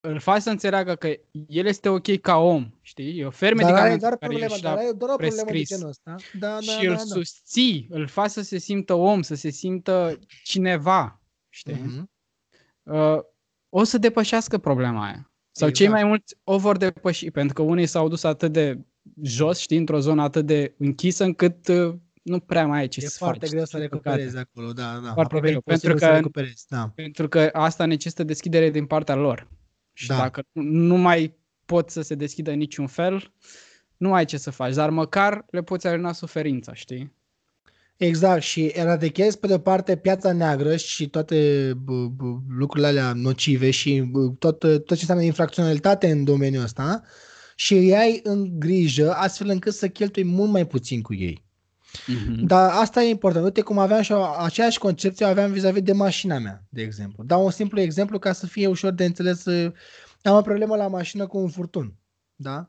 îl 0.00 0.18
faci 0.18 0.42
să 0.42 0.50
înțeleagă 0.50 0.94
că 0.94 1.14
el 1.46 1.66
este 1.66 1.88
ok 1.88 2.20
ca 2.20 2.36
om, 2.36 2.70
știi? 2.80 3.18
E 3.18 3.26
o 3.26 3.30
ferme 3.30 3.62
Dar 3.62 3.70
are 3.72 3.74
medicament 3.90 4.00
doar 4.00 4.16
care 4.16 4.26
problema, 4.32 4.54
el 4.54 4.60
dar 4.62 4.72
și-a 4.72 4.82
are 4.84 4.92
doar 4.96 5.10
o 5.10 5.16
problemă 5.16 5.36
de 5.36 5.42
prescris. 5.50 5.68
genul 5.68 5.88
ăsta. 5.88 6.14
Da, 6.38 6.48
da, 6.48 6.60
și 6.60 6.84
da, 6.84 6.90
îl 6.90 6.96
da. 6.96 7.02
susții, 7.02 7.86
îl 7.90 8.06
faci 8.06 8.30
să 8.30 8.42
se 8.42 8.58
simtă 8.58 8.94
om, 8.94 9.22
să 9.22 9.34
se 9.34 9.50
simtă 9.50 10.18
cineva, 10.44 11.20
știi? 11.48 11.74
Mhm. 11.74 12.10
Uh, 12.82 13.18
o 13.68 13.84
să 13.84 13.98
depășească 13.98 14.58
problema 14.58 15.04
aia. 15.04 15.32
Sau 15.50 15.68
Exact. 15.68 15.74
cei 15.74 15.88
mai 15.88 16.04
mulți 16.04 16.36
o 16.44 16.58
vor 16.58 16.76
depăși, 16.76 17.30
pentru 17.30 17.54
că 17.54 17.62
unii 17.62 17.86
s-au 17.86 18.08
dus 18.08 18.22
atât 18.24 18.52
de 18.52 18.78
jos, 19.22 19.58
știi, 19.58 19.76
într-o 19.78 20.00
zonă 20.00 20.22
atât 20.22 20.46
de 20.46 20.74
închisă, 20.78 21.24
încât 21.24 21.68
uh, 21.68 21.94
nu 22.24 22.38
prea 22.40 22.66
mai 22.66 22.78
ai 22.78 22.88
ce 22.88 23.00
E 23.04 23.08
să 23.08 23.16
foarte 23.18 23.38
faci. 23.40 23.50
greu 23.50 23.64
să 23.64 23.70
din 23.78 23.80
recuperezi 23.90 24.28
păcate. 24.30 24.48
acolo, 24.54 24.72
da, 24.72 24.82
da. 24.82 24.98
Foarte 25.00 25.20
Aproape 25.20 25.46
greu, 25.46 25.54
imposibil 25.54 25.88
pentru 25.88 26.04
să 26.06 26.10
că- 26.10 26.16
recuperezi, 26.16 26.64
da. 26.68 26.92
Pentru 26.94 27.28
că 27.28 27.48
asta 27.52 27.84
necesită 27.86 28.24
deschidere 28.24 28.70
din 28.70 28.86
partea 28.86 29.14
lor. 29.14 29.48
Și 29.92 30.06
Da. 30.08 30.16
dacă 30.16 30.42
nu 30.52 30.96
mai 30.96 31.36
pot 31.66 31.90
să 31.90 32.00
se 32.02 32.14
deschidă 32.14 32.50
în 32.50 32.58
niciun 32.58 32.86
fel, 32.86 33.32
nu 33.96 34.14
ai 34.14 34.24
ce 34.24 34.36
să 34.36 34.50
faci, 34.50 34.74
dar 34.74 34.90
măcar 34.90 35.44
le 35.50 35.62
poți 35.62 35.86
arena 35.86 36.12
suferința, 36.12 36.74
știi? 36.74 37.12
Exact, 37.96 38.42
și 38.42 38.64
eradechezi 38.66 39.38
pe 39.38 39.46
de-o 39.46 39.58
parte 39.58 39.96
piața 39.96 40.32
neagră 40.32 40.76
și 40.76 41.08
toate 41.08 41.70
b- 41.74 42.10
b- 42.16 42.42
lucrurile 42.48 42.88
alea 42.88 43.12
nocive 43.12 43.70
și 43.70 44.00
b- 44.02 44.38
tot, 44.38 44.58
tot 44.58 44.84
ce 44.86 44.92
înseamnă 44.92 45.22
infracționalitate 45.24 46.10
în 46.10 46.24
domeniul 46.24 46.62
ăsta 46.62 47.02
și 47.56 47.74
îi 47.74 47.94
ai 47.96 48.20
în 48.22 48.58
grijă 48.58 49.12
astfel 49.12 49.48
încât 49.48 49.72
să 49.74 49.88
cheltui 49.88 50.24
mult 50.24 50.50
mai 50.50 50.66
puțin 50.66 51.02
cu 51.02 51.14
ei. 51.14 51.43
Mm-hmm. 52.02 52.46
Dar 52.46 52.70
asta 52.70 53.02
e 53.02 53.08
important. 53.08 53.44
Uite 53.44 53.60
cum 53.60 53.78
aveam 53.78 54.02
și 54.02 54.12
o, 54.12 54.22
aceeași 54.22 54.78
concepție 54.78 55.26
aveam 55.26 55.52
vis-a-vis 55.52 55.82
de 55.82 55.92
mașina 55.92 56.38
mea, 56.38 56.62
de 56.68 56.82
exemplu. 56.82 57.24
Dau 57.24 57.44
un 57.44 57.50
simplu 57.50 57.80
exemplu 57.80 58.18
ca 58.18 58.32
să 58.32 58.46
fie 58.46 58.66
ușor 58.66 58.92
de 58.92 59.04
înțeles. 59.04 59.46
Am 60.22 60.36
o 60.36 60.40
problemă 60.40 60.76
la 60.76 60.88
mașină 60.88 61.26
cu 61.26 61.38
un 61.38 61.48
furtun. 61.48 61.94
Da? 62.34 62.68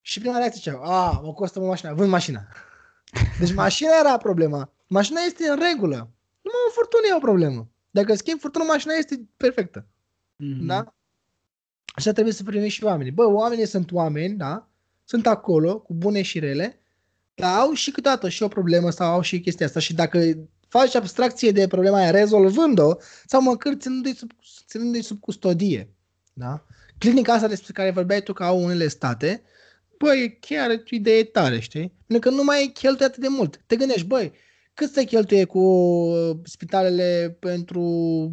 Și 0.00 0.20
prima 0.20 0.36
reacție 0.36 0.60
zicea, 0.64 0.80
a, 0.82 1.20
mă 1.24 1.32
costă 1.32 1.60
mă 1.60 1.66
mașina, 1.66 1.92
vând 1.92 2.10
mașina. 2.10 2.46
Deci 3.40 3.54
mașina 3.54 3.90
era 4.00 4.16
problema. 4.16 4.72
Mașina 4.86 5.20
este 5.20 5.48
în 5.48 5.58
regulă. 5.58 5.96
Numai 6.42 6.62
un 6.66 6.72
furtun 6.72 7.00
e 7.10 7.14
o 7.14 7.18
problemă. 7.18 7.68
Dacă 7.90 8.14
schimbi 8.14 8.40
furtunul, 8.40 8.66
mașina 8.66 8.92
este 8.92 9.28
perfectă. 9.36 9.86
Mm-hmm. 10.44 10.66
Da? 10.66 10.94
Așa 11.94 12.12
trebuie 12.12 12.34
să 12.34 12.42
primim 12.42 12.68
și 12.68 12.84
oamenii. 12.84 13.12
Bă, 13.12 13.24
oamenii 13.24 13.66
sunt 13.66 13.92
oameni, 13.92 14.36
da? 14.36 14.68
Sunt 15.04 15.26
acolo, 15.26 15.78
cu 15.78 15.94
bune 15.94 16.22
și 16.22 16.38
rele, 16.38 16.80
dar 17.36 17.58
au 17.58 17.72
și 17.72 17.90
câteodată 17.90 18.28
și 18.28 18.42
o 18.42 18.48
problemă 18.48 18.90
sau 18.90 19.12
au 19.12 19.20
și 19.20 19.40
chestia 19.40 19.66
asta. 19.66 19.80
Și 19.80 19.94
dacă 19.94 20.18
faci 20.68 20.94
abstracție 20.94 21.50
de 21.50 21.66
problema 21.66 21.98
aia 21.98 22.10
rezolvând-o, 22.10 22.94
sau 23.26 23.42
măcar 23.42 23.74
ținându-i 23.74 24.14
sub, 24.14 24.30
ținându-i 24.68 25.02
sub 25.02 25.20
custodie. 25.20 25.88
Da? 26.32 26.64
Clinica 26.98 27.32
asta 27.32 27.48
despre 27.48 27.72
care 27.72 27.90
vorbeai 27.90 28.22
tu 28.22 28.32
că 28.32 28.44
au 28.44 28.64
unele 28.64 28.88
state, 28.88 29.42
băi, 29.98 30.38
chiar 30.40 30.70
e 30.70 30.82
idee 30.90 31.24
tare, 31.24 31.58
știi? 31.60 31.92
Pentru 32.06 32.30
că 32.30 32.36
nu 32.36 32.44
mai 32.44 32.70
cheltuie 32.74 33.08
atât 33.08 33.22
de 33.22 33.28
mult. 33.28 33.60
Te 33.66 33.76
gândești, 33.76 34.06
băi, 34.06 34.32
cât 34.74 34.92
se 34.92 35.04
cheltuie 35.04 35.44
cu 35.44 35.58
uh, 35.58 36.36
spitalele 36.44 37.36
pentru 37.38 37.80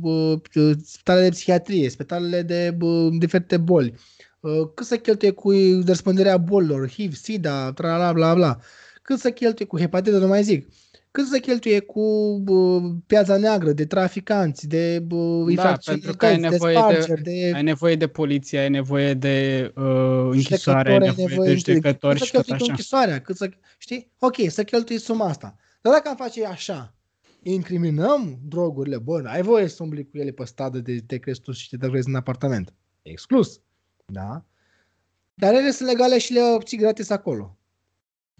uh, 0.01 0.73
spitalele 0.83 1.23
de 1.23 1.29
psihiatrie, 1.29 1.89
spitalele 1.89 2.41
de 2.41 2.77
uh, 2.81 3.13
diferite 3.19 3.57
boli, 3.57 3.93
uh, 4.39 4.69
cât 4.75 4.85
se 4.85 4.99
cheltuie 4.99 5.31
cu 5.31 5.51
răspândirea 5.85 6.37
bolilor, 6.37 6.89
HIV, 6.89 7.15
SIDA, 7.15 7.73
tra 7.73 7.97
bla 7.97 8.13
bla 8.13 8.33
bla, 8.33 8.59
cât 9.03 9.19
se 9.19 9.31
cheltuie 9.31 9.67
cu 9.67 9.77
hepatită, 9.77 10.17
nu 10.17 10.27
mai 10.27 10.43
zic, 10.43 10.67
cât 11.11 11.27
se 11.27 11.39
cheltuie 11.39 11.79
cu 11.79 11.99
uh, 12.47 12.91
piața 13.07 13.37
neagră, 13.37 13.71
de 13.71 13.85
traficanți, 13.85 14.67
de 14.67 15.03
uh, 15.09 15.55
Da, 15.55 15.77
pentru 15.85 16.15
că 16.15 16.25
ai 16.25 16.39
nevoie 16.39 16.73
de, 16.73 16.79
de, 16.79 17.01
spargeri, 17.01 17.21
de, 17.21 17.51
ai 17.55 17.63
nevoie 17.63 17.95
de 17.95 18.07
poliție, 18.07 18.59
ai 18.59 18.69
nevoie 18.69 19.13
de 19.13 19.71
uh, 19.75 19.83
închisoare, 20.31 20.91
ai 20.91 20.95
judecători, 20.95 21.07
ai 21.07 21.25
nevoie 21.27 21.49
de 21.49 21.55
judecători 21.55 22.17
cât 22.17 22.25
și 22.25 22.31
să 22.31 22.37
tot 22.37 22.45
cheltui 22.45 22.57
cu 22.57 22.63
așa. 22.63 22.71
închisoarea, 22.71 23.21
cât 23.21 23.35
să, 23.35 23.49
știi? 23.77 24.11
Ok, 24.19 24.35
să 24.47 24.63
cheltui 24.63 24.97
suma 24.97 25.25
asta. 25.25 25.55
Dar 25.81 25.93
dacă 25.93 26.09
am 26.09 26.15
face 26.15 26.45
așa, 26.45 26.95
incriminăm 27.41 28.39
drogurile, 28.47 28.97
bă, 28.97 29.23
ai 29.25 29.41
voie 29.41 29.67
să 29.67 29.83
umbli 29.83 30.09
cu 30.09 30.17
ele 30.17 30.31
pe 30.31 30.45
stradă 30.45 30.79
de 30.79 31.03
te 31.07 31.17
crezi 31.17 31.41
tu 31.41 31.51
și 31.51 31.69
te 31.69 31.77
drogezi 31.77 32.07
în 32.07 32.15
apartament. 32.15 32.73
Exclus. 33.01 33.61
Da? 34.05 34.45
Dar 35.33 35.53
ele 35.53 35.71
sunt 35.71 35.89
legale 35.89 36.17
și 36.17 36.33
le 36.33 36.41
obții 36.41 36.77
gratis 36.77 37.09
acolo. 37.09 37.57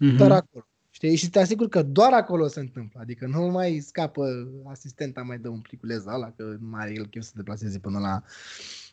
Mhm. 0.06 0.16
Doar 0.16 0.32
acolo. 0.32 0.66
Știi? 0.90 1.16
Și 1.16 1.30
te 1.30 1.38
asigur 1.38 1.68
că 1.68 1.82
doar 1.82 2.12
acolo 2.12 2.48
se 2.48 2.60
întâmplă. 2.60 3.00
Adică 3.02 3.26
nu 3.26 3.40
mai 3.46 3.82
scapă 3.86 4.48
asistenta, 4.70 5.22
mai 5.22 5.38
dă 5.38 5.48
un 5.48 5.60
pliculeț 5.60 6.04
ăla, 6.04 6.30
că 6.30 6.42
nu 6.42 6.68
mai 6.68 6.82
are 6.82 6.92
el 6.94 7.06
chef 7.06 7.22
să 7.22 7.28
se 7.28 7.34
deplaseze 7.36 7.78
până 7.78 7.98
la... 7.98 8.22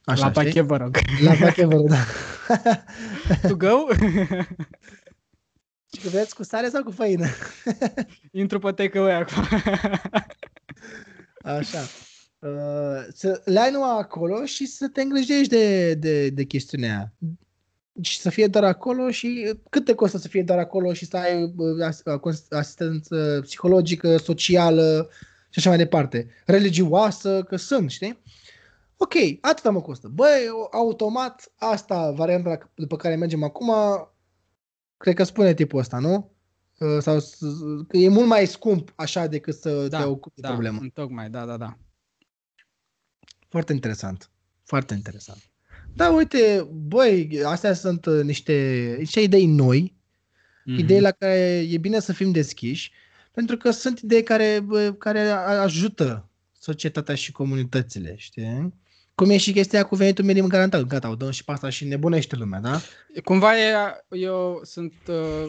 Așa, 0.04 0.26
La 0.26 0.32
știi? 0.32 0.44
pachet, 0.44 0.66
vă 0.66 0.78
rog. 0.78 0.98
La 1.24 1.34
pachet, 1.34 1.66
vă 1.66 1.76
rog, 1.76 1.90
da. 1.90 2.04
To 3.48 3.56
go? 3.56 3.88
Și 5.94 6.02
că 6.02 6.10
vreți 6.10 6.36
cu 6.36 6.44
sare 6.44 6.70
sau 6.70 6.84
cu 6.84 6.92
făină? 6.92 7.26
Intru 8.32 8.60
pe 8.60 8.72
takeaway 8.72 9.22
acum. 9.22 9.44
Așa. 11.58 11.80
Uh, 12.40 13.06
să 13.14 13.42
le 13.46 13.60
ai 13.60 13.72
numai 13.72 13.98
acolo 14.00 14.46
și 14.46 14.66
să 14.66 14.88
te 14.88 15.02
îngrijești 15.02 15.48
de, 15.48 15.94
de, 15.94 16.30
de 16.30 16.44
chestiunea 16.44 16.96
aia. 16.98 17.14
Și 18.02 18.20
să 18.20 18.30
fie 18.30 18.48
doar 18.48 18.64
acolo 18.64 19.10
și 19.12 19.54
cât 19.70 19.86
te 19.86 19.94
costă 19.96 20.18
să 20.18 20.28
fie 20.28 20.44
doar 20.44 20.60
acolo 20.60 20.94
și 20.94 21.06
să 21.06 21.18
ai 21.18 21.44
uh, 21.44 21.84
as- 21.84 22.04
cons- 22.22 22.52
asistență 22.52 23.40
psihologică, 23.42 24.18
socială 24.18 25.10
și 25.50 25.60
așa 25.60 25.70
mai 25.70 25.78
departe. 25.78 26.30
Religioasă, 26.46 27.44
că 27.44 27.56
sunt, 27.56 27.92
știi? 27.92 28.22
Ok, 28.98 29.14
atâta 29.42 29.70
mă 29.70 29.82
costă. 29.82 30.08
Băi, 30.08 30.48
automat, 30.72 31.52
asta, 31.56 32.12
varianta 32.12 32.72
după 32.76 32.96
care 32.96 33.16
mergem 33.16 33.44
acum, 33.44 33.72
cred 34.98 35.16
că 35.16 35.24
spune 35.24 35.54
tipul 35.54 35.80
ăsta, 35.80 36.00
nu? 36.00 36.32
Uh, 36.80 36.98
Sau 37.02 37.20
s- 37.20 37.40
că 37.88 37.98
e 37.98 38.10
mult 38.10 38.28
mai 38.28 38.46
scump 38.48 38.94
așa 38.96 39.28
decât 39.28 39.56
să 39.56 39.88
te 39.90 39.96
ocupi 40.04 40.36
de 40.36 40.42
da, 40.42 40.48
problemă. 40.48 40.80
Tocmai, 40.94 41.30
da, 41.30 41.46
da, 41.46 41.58
da. 41.58 41.78
Foarte 43.50 43.74
interesant. 43.74 44.30
Foarte 44.64 44.94
interesant. 44.94 45.51
Da, 45.94 46.10
uite, 46.10 46.68
băi, 46.72 47.42
astea 47.46 47.74
sunt 47.74 48.06
uh, 48.06 48.24
niște, 48.24 48.96
niște 48.98 49.20
idei 49.22 49.46
noi, 49.46 50.00
Mhm. 50.66 50.80
idei 50.80 51.02
la 51.02 51.12
care 51.12 51.66
e 51.70 51.78
bine 51.78 52.00
să 52.00 52.14
fim 52.14 52.32
deschiși, 52.32 52.92
pentru 53.32 53.58
că 53.58 53.72
sunt 53.72 54.00
idei 54.00 54.24
care, 54.24 54.60
bă, 54.66 54.92
care 54.92 55.20
a- 55.20 55.62
ajută 55.62 56.30
societatea 56.60 57.16
și 57.16 57.32
comunitățile, 57.32 58.14
știi? 58.18 58.74
Cum 59.16 59.30
e 59.30 59.38
și 59.38 59.52
chestia 59.52 59.84
cu 59.84 59.96
venitul 59.96 60.26
minim 60.26 60.48
garantat. 60.48 60.82
Gata, 60.82 61.10
o 61.10 61.16
dăm 61.16 61.30
și 61.32 61.44
pe 61.44 61.52
asta 61.52 61.70
și 61.70 61.86
nebunește 61.86 62.36
lumea, 62.36 62.60
da? 62.60 62.82
Cumva 63.24 63.58
e, 63.58 63.74
eu 64.10 64.60
sunt 64.64 64.94
uh, 65.08 65.48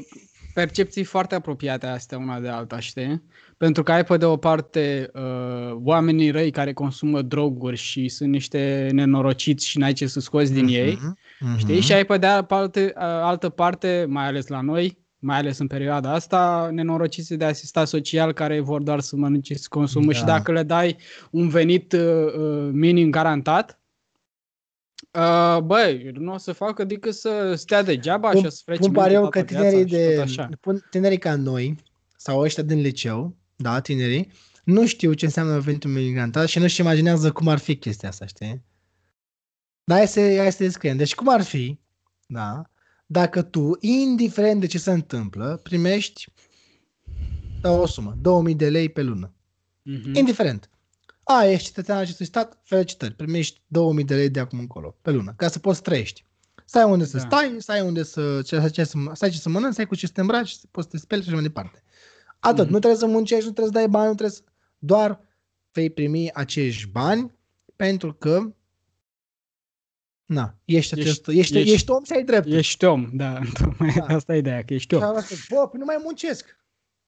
percepții 0.55 1.05
foarte 1.05 1.35
apropiate 1.35 1.87
astea 1.87 2.19
una 2.19 2.41
de 2.41 2.49
alta, 2.49 2.79
știi? 2.79 3.23
Pentru 3.63 3.83
că 3.83 3.93
ai 3.93 4.05
pe 4.05 4.17
de 4.17 4.25
o 4.25 4.37
parte 4.37 5.11
uh, 5.15 5.77
oamenii 5.83 6.31
răi 6.31 6.51
care 6.51 6.73
consumă 6.73 7.23
droguri 7.23 7.77
și 7.77 8.09
sunt 8.09 8.31
niște 8.31 8.89
nenorociți 8.93 9.69
și 9.69 9.79
n-ai 9.79 9.93
ce 9.93 10.07
să 10.07 10.21
scoți 10.21 10.53
din 10.53 10.67
ei, 10.67 10.99
Mhm, 11.41 11.57
știi? 11.59 11.81
Și 11.81 11.93
ai 11.93 12.05
pe 12.05 12.17
de 12.17 12.27
altă 12.27 12.45
parte, 12.47 12.93
uh, 12.97 13.03
altă 13.03 13.49
parte, 13.49 14.05
mai 14.09 14.27
ales 14.27 14.47
la 14.47 14.61
noi, 14.61 14.99
mai 15.19 15.37
ales 15.39 15.59
în 15.59 15.67
perioada 15.67 16.13
asta, 16.13 16.69
nenorociții 16.73 17.37
de 17.37 17.45
asistat 17.45 17.89
social 17.89 18.33
care 18.33 18.61
vor 18.61 18.83
doar 18.83 19.01
să 19.01 19.17
mănânce 19.17 19.55
și 19.55 19.61
să 19.61 19.67
consumă 19.71 20.13
Da. 20.13 20.19
și 20.19 20.25
dacă 20.25 20.53
le 20.53 20.63
dai 20.63 20.97
un 21.31 21.49
venit 21.49 21.93
uh, 21.93 22.01
uh, 22.39 22.69
minim 22.73 23.11
garantat, 23.11 23.77
Uh, 25.19 25.59
băi, 25.63 26.11
nu 26.15 26.33
o 26.33 26.39
să 26.39 26.53
facă 26.53 26.85
decât 26.85 27.15
să 27.15 27.55
stea 27.57 27.83
degeaba 27.83 28.29
și 28.29 28.35
Pun, 28.37 28.47
o 28.47 28.49
să 28.49 28.61
frece 28.65 28.81
pun 28.81 28.93
pariu 28.93 29.21
toată 29.21 29.39
că 29.39 29.45
viața 29.45 29.69
tinerii, 29.69 29.89
și 29.89 29.95
de, 30.07 30.15
tot 30.15 30.23
așa. 30.25 30.49
pun, 30.61 30.87
tinerii 30.91 31.19
ca 31.19 31.37
noi, 31.37 31.77
sau 32.17 32.41
ăștia 32.41 32.63
din 32.63 32.81
liceu, 32.81 33.37
da, 33.63 33.81
tinerii, 33.81 34.33
nu 34.65 34.87
știu 34.87 35.13
ce 35.13 35.25
înseamnă 35.25 35.59
venitul 35.59 35.91
minim 35.91 36.13
garantat 36.15 36.49
și 36.49 36.59
nu-și 36.59 36.81
imaginează 36.81 37.33
cum 37.33 37.49
ar 37.49 37.59
fi 37.59 37.77
chestia 37.77 38.09
asta, 38.09 38.27
știi? 38.27 38.63
Da, 39.85 39.95
hai 39.95 40.09
să, 40.09 40.21
hai 40.21 40.53
să 40.53 40.63
descriem. 40.63 40.97
Deci 40.97 41.15
cum 41.15 41.29
ar 41.29 41.43
fi, 41.43 41.79
da, 42.27 42.63
dacă 43.07 43.43
tu, 43.43 43.77
indiferent 43.81 44.61
de 44.61 44.67
ce 44.67 44.79
se 44.79 44.91
întâmplă, 44.91 45.61
primești 45.63 46.25
da, 47.61 47.71
o 47.71 47.87
sumă, 47.87 48.17
2000 48.21 48.55
de 48.55 48.69
lei 48.69 48.89
pe 48.89 49.03
lună. 49.03 49.35
Mhm. 49.83 50.15
Indiferent. 50.15 50.71
A, 51.23 51.45
ești 51.45 51.67
cetățean 51.67 51.97
al 51.97 52.03
acestui 52.03 52.27
stat, 52.27 52.61
felicitări, 52.65 53.15
primești 53.15 53.63
2000 53.67 54.05
de 54.05 54.15
lei 54.15 54.29
de 54.31 54.41
acum 54.41 54.59
încolo, 54.59 54.97
pe 55.03 55.11
lună, 55.11 55.35
ca 55.37 55.49
să 55.49 55.59
poți 55.59 55.83
trăiești. 55.83 56.25
Să 56.65 56.79
ai 56.79 56.85
unde 56.91 57.05
să 57.05 57.17
Da. 57.17 57.23
stai, 57.23 57.57
să 57.59 57.73
ai 57.73 57.81
unde 57.81 58.03
să, 58.03 58.43
ce, 58.43 58.69
ce, 58.69 58.85
să, 58.85 58.99
să 59.13 59.25
ai 59.25 59.31
ce 59.31 59.39
să 59.39 59.49
mănânci, 59.49 59.75
să 59.75 59.81
ai 59.81 59.87
cu 59.87 59.95
ce 59.95 60.07
să 60.07 60.13
te 60.13 60.21
îmbraci, 60.21 60.51
să 60.51 60.67
poți 60.71 60.87
să 60.87 60.97
te 60.97 61.03
speli 61.03 61.21
și 61.23 61.27
așa 61.27 61.37
mai 61.37 61.47
departe. 61.47 61.83
Atât, 62.45 62.65
Mhm. 62.65 62.73
nu 62.73 62.79
trebuie 62.79 63.01
să 63.01 63.07
muncești, 63.07 63.45
nu 63.47 63.53
trebuie 63.53 63.75
să 63.75 63.81
dai 63.81 63.89
bani, 63.89 64.09
nu 64.09 64.15
trebuie 64.15 64.37
să... 64.37 64.43
Doar 64.79 65.21
vei 65.73 65.91
primi 65.91 66.33
acești 66.33 66.89
bani 66.91 67.35
pentru 67.77 68.13
că 68.15 68.55
na, 70.25 70.55
ești, 70.65 70.95
Ești- 70.95 71.01
acest, 71.01 71.29
ești, 71.29 71.39
ești, 71.41 71.59
ești- 71.59 71.73
ești 71.73 71.91
om 71.91 72.05
și 72.05 72.13
ai 72.13 72.25
drepturi. 72.25 72.57
Ești 72.57 72.85
om, 72.85 73.09
da, 73.13 73.39
tocmai 73.63 73.93
Da. 73.97 74.15
asta 74.15 74.35
e 74.35 74.39
ideea, 74.39 74.65
că 74.65 74.75
ești 74.75 74.95
Și 74.97 75.03
om. 75.03 75.09
am 75.09 75.21
zis, 75.21 75.47
bă, 75.49 75.69
păi 75.69 75.79
nu 75.79 75.85
mai 75.85 76.01
muncesc. 76.03 76.61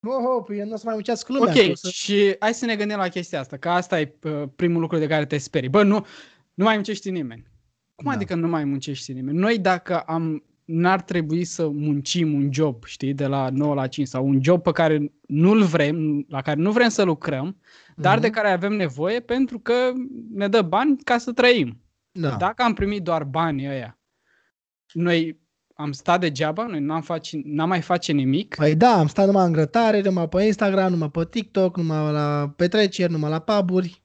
Oh, 0.06 0.44
păi 0.46 0.58
eu 0.58 0.66
nu 0.66 0.72
o 0.72 0.76
să 0.76 0.82
mai 0.84 0.94
muncească 0.94 1.32
lumea. 1.32 1.52
Ok, 1.52 1.64
că 1.64 1.70
o 1.70 1.74
să... 1.74 1.88
și 1.90 2.36
hai 2.38 2.54
să 2.54 2.64
ne 2.64 2.76
gândim 2.76 2.96
la 2.96 3.08
chestia 3.08 3.40
asta, 3.40 3.56
că 3.56 3.68
asta 3.68 4.00
e 4.00 4.14
uh, 4.22 4.42
primul 4.56 4.80
lucru 4.80 4.98
de 4.98 5.06
care 5.06 5.26
te 5.26 5.38
sperii. 5.38 5.68
Bă, 5.68 5.82
nu, 5.82 6.06
nu 6.54 6.64
mai 6.64 6.74
muncești 6.74 7.10
nimeni. 7.10 7.46
Cum 7.94 8.04
Da. 8.10 8.16
adică 8.16 8.34
nu 8.34 8.48
mai 8.48 8.64
muncești 8.64 9.12
nimeni? 9.12 9.38
Noi 9.38 9.58
dacă 9.58 10.00
am 10.00 10.44
n-ar 10.64 11.02
trebui 11.02 11.44
să 11.44 11.68
muncim 11.68 12.34
un 12.34 12.52
job, 12.52 12.84
știi, 12.84 13.14
de 13.14 13.26
la 13.26 13.48
9 13.52 13.74
la 13.74 13.86
5 13.86 14.08
sau 14.08 14.26
un 14.28 14.42
job 14.42 14.62
pe 14.62 14.72
care 14.72 15.12
nu-l 15.26 15.62
vrem, 15.62 16.24
la 16.28 16.42
care 16.42 16.60
nu 16.60 16.72
vrem 16.72 16.88
să 16.88 17.02
lucrăm, 17.02 17.56
dar 17.96 18.18
de 18.18 18.26
Mhm. 18.26 18.36
care 18.36 18.50
avem 18.50 18.72
nevoie 18.72 19.20
pentru 19.20 19.58
că 19.58 19.74
ne 20.32 20.48
dă 20.48 20.62
bani 20.62 20.96
ca 20.96 21.18
să 21.18 21.32
trăim. 21.32 21.80
Da. 22.12 22.28
Dacă 22.36 22.62
am 22.62 22.74
primit 22.74 23.02
doar 23.02 23.24
banii 23.24 23.68
ăia, 23.68 23.98
noi 24.92 25.40
am 25.74 25.92
stat 25.92 26.20
degeaba, 26.20 26.66
noi 26.66 26.80
n-am, 26.80 27.02
face, 27.02 27.40
n-am 27.44 27.68
mai 27.68 27.80
face 27.80 28.12
nimic. 28.12 28.54
Păi 28.54 28.74
da, 28.74 28.98
am 28.98 29.06
stat 29.06 29.26
numai 29.26 29.46
în 29.46 29.52
grătare, 29.52 30.00
numai 30.00 30.28
pe 30.28 30.42
Instagram, 30.42 30.90
numai 30.90 31.10
pe 31.10 31.26
TikTok, 31.30 31.76
numai 31.76 32.12
la 32.12 32.52
petreceri, 32.56 33.12
numai 33.12 33.30
la 33.30 33.38
puburi. 33.38 34.02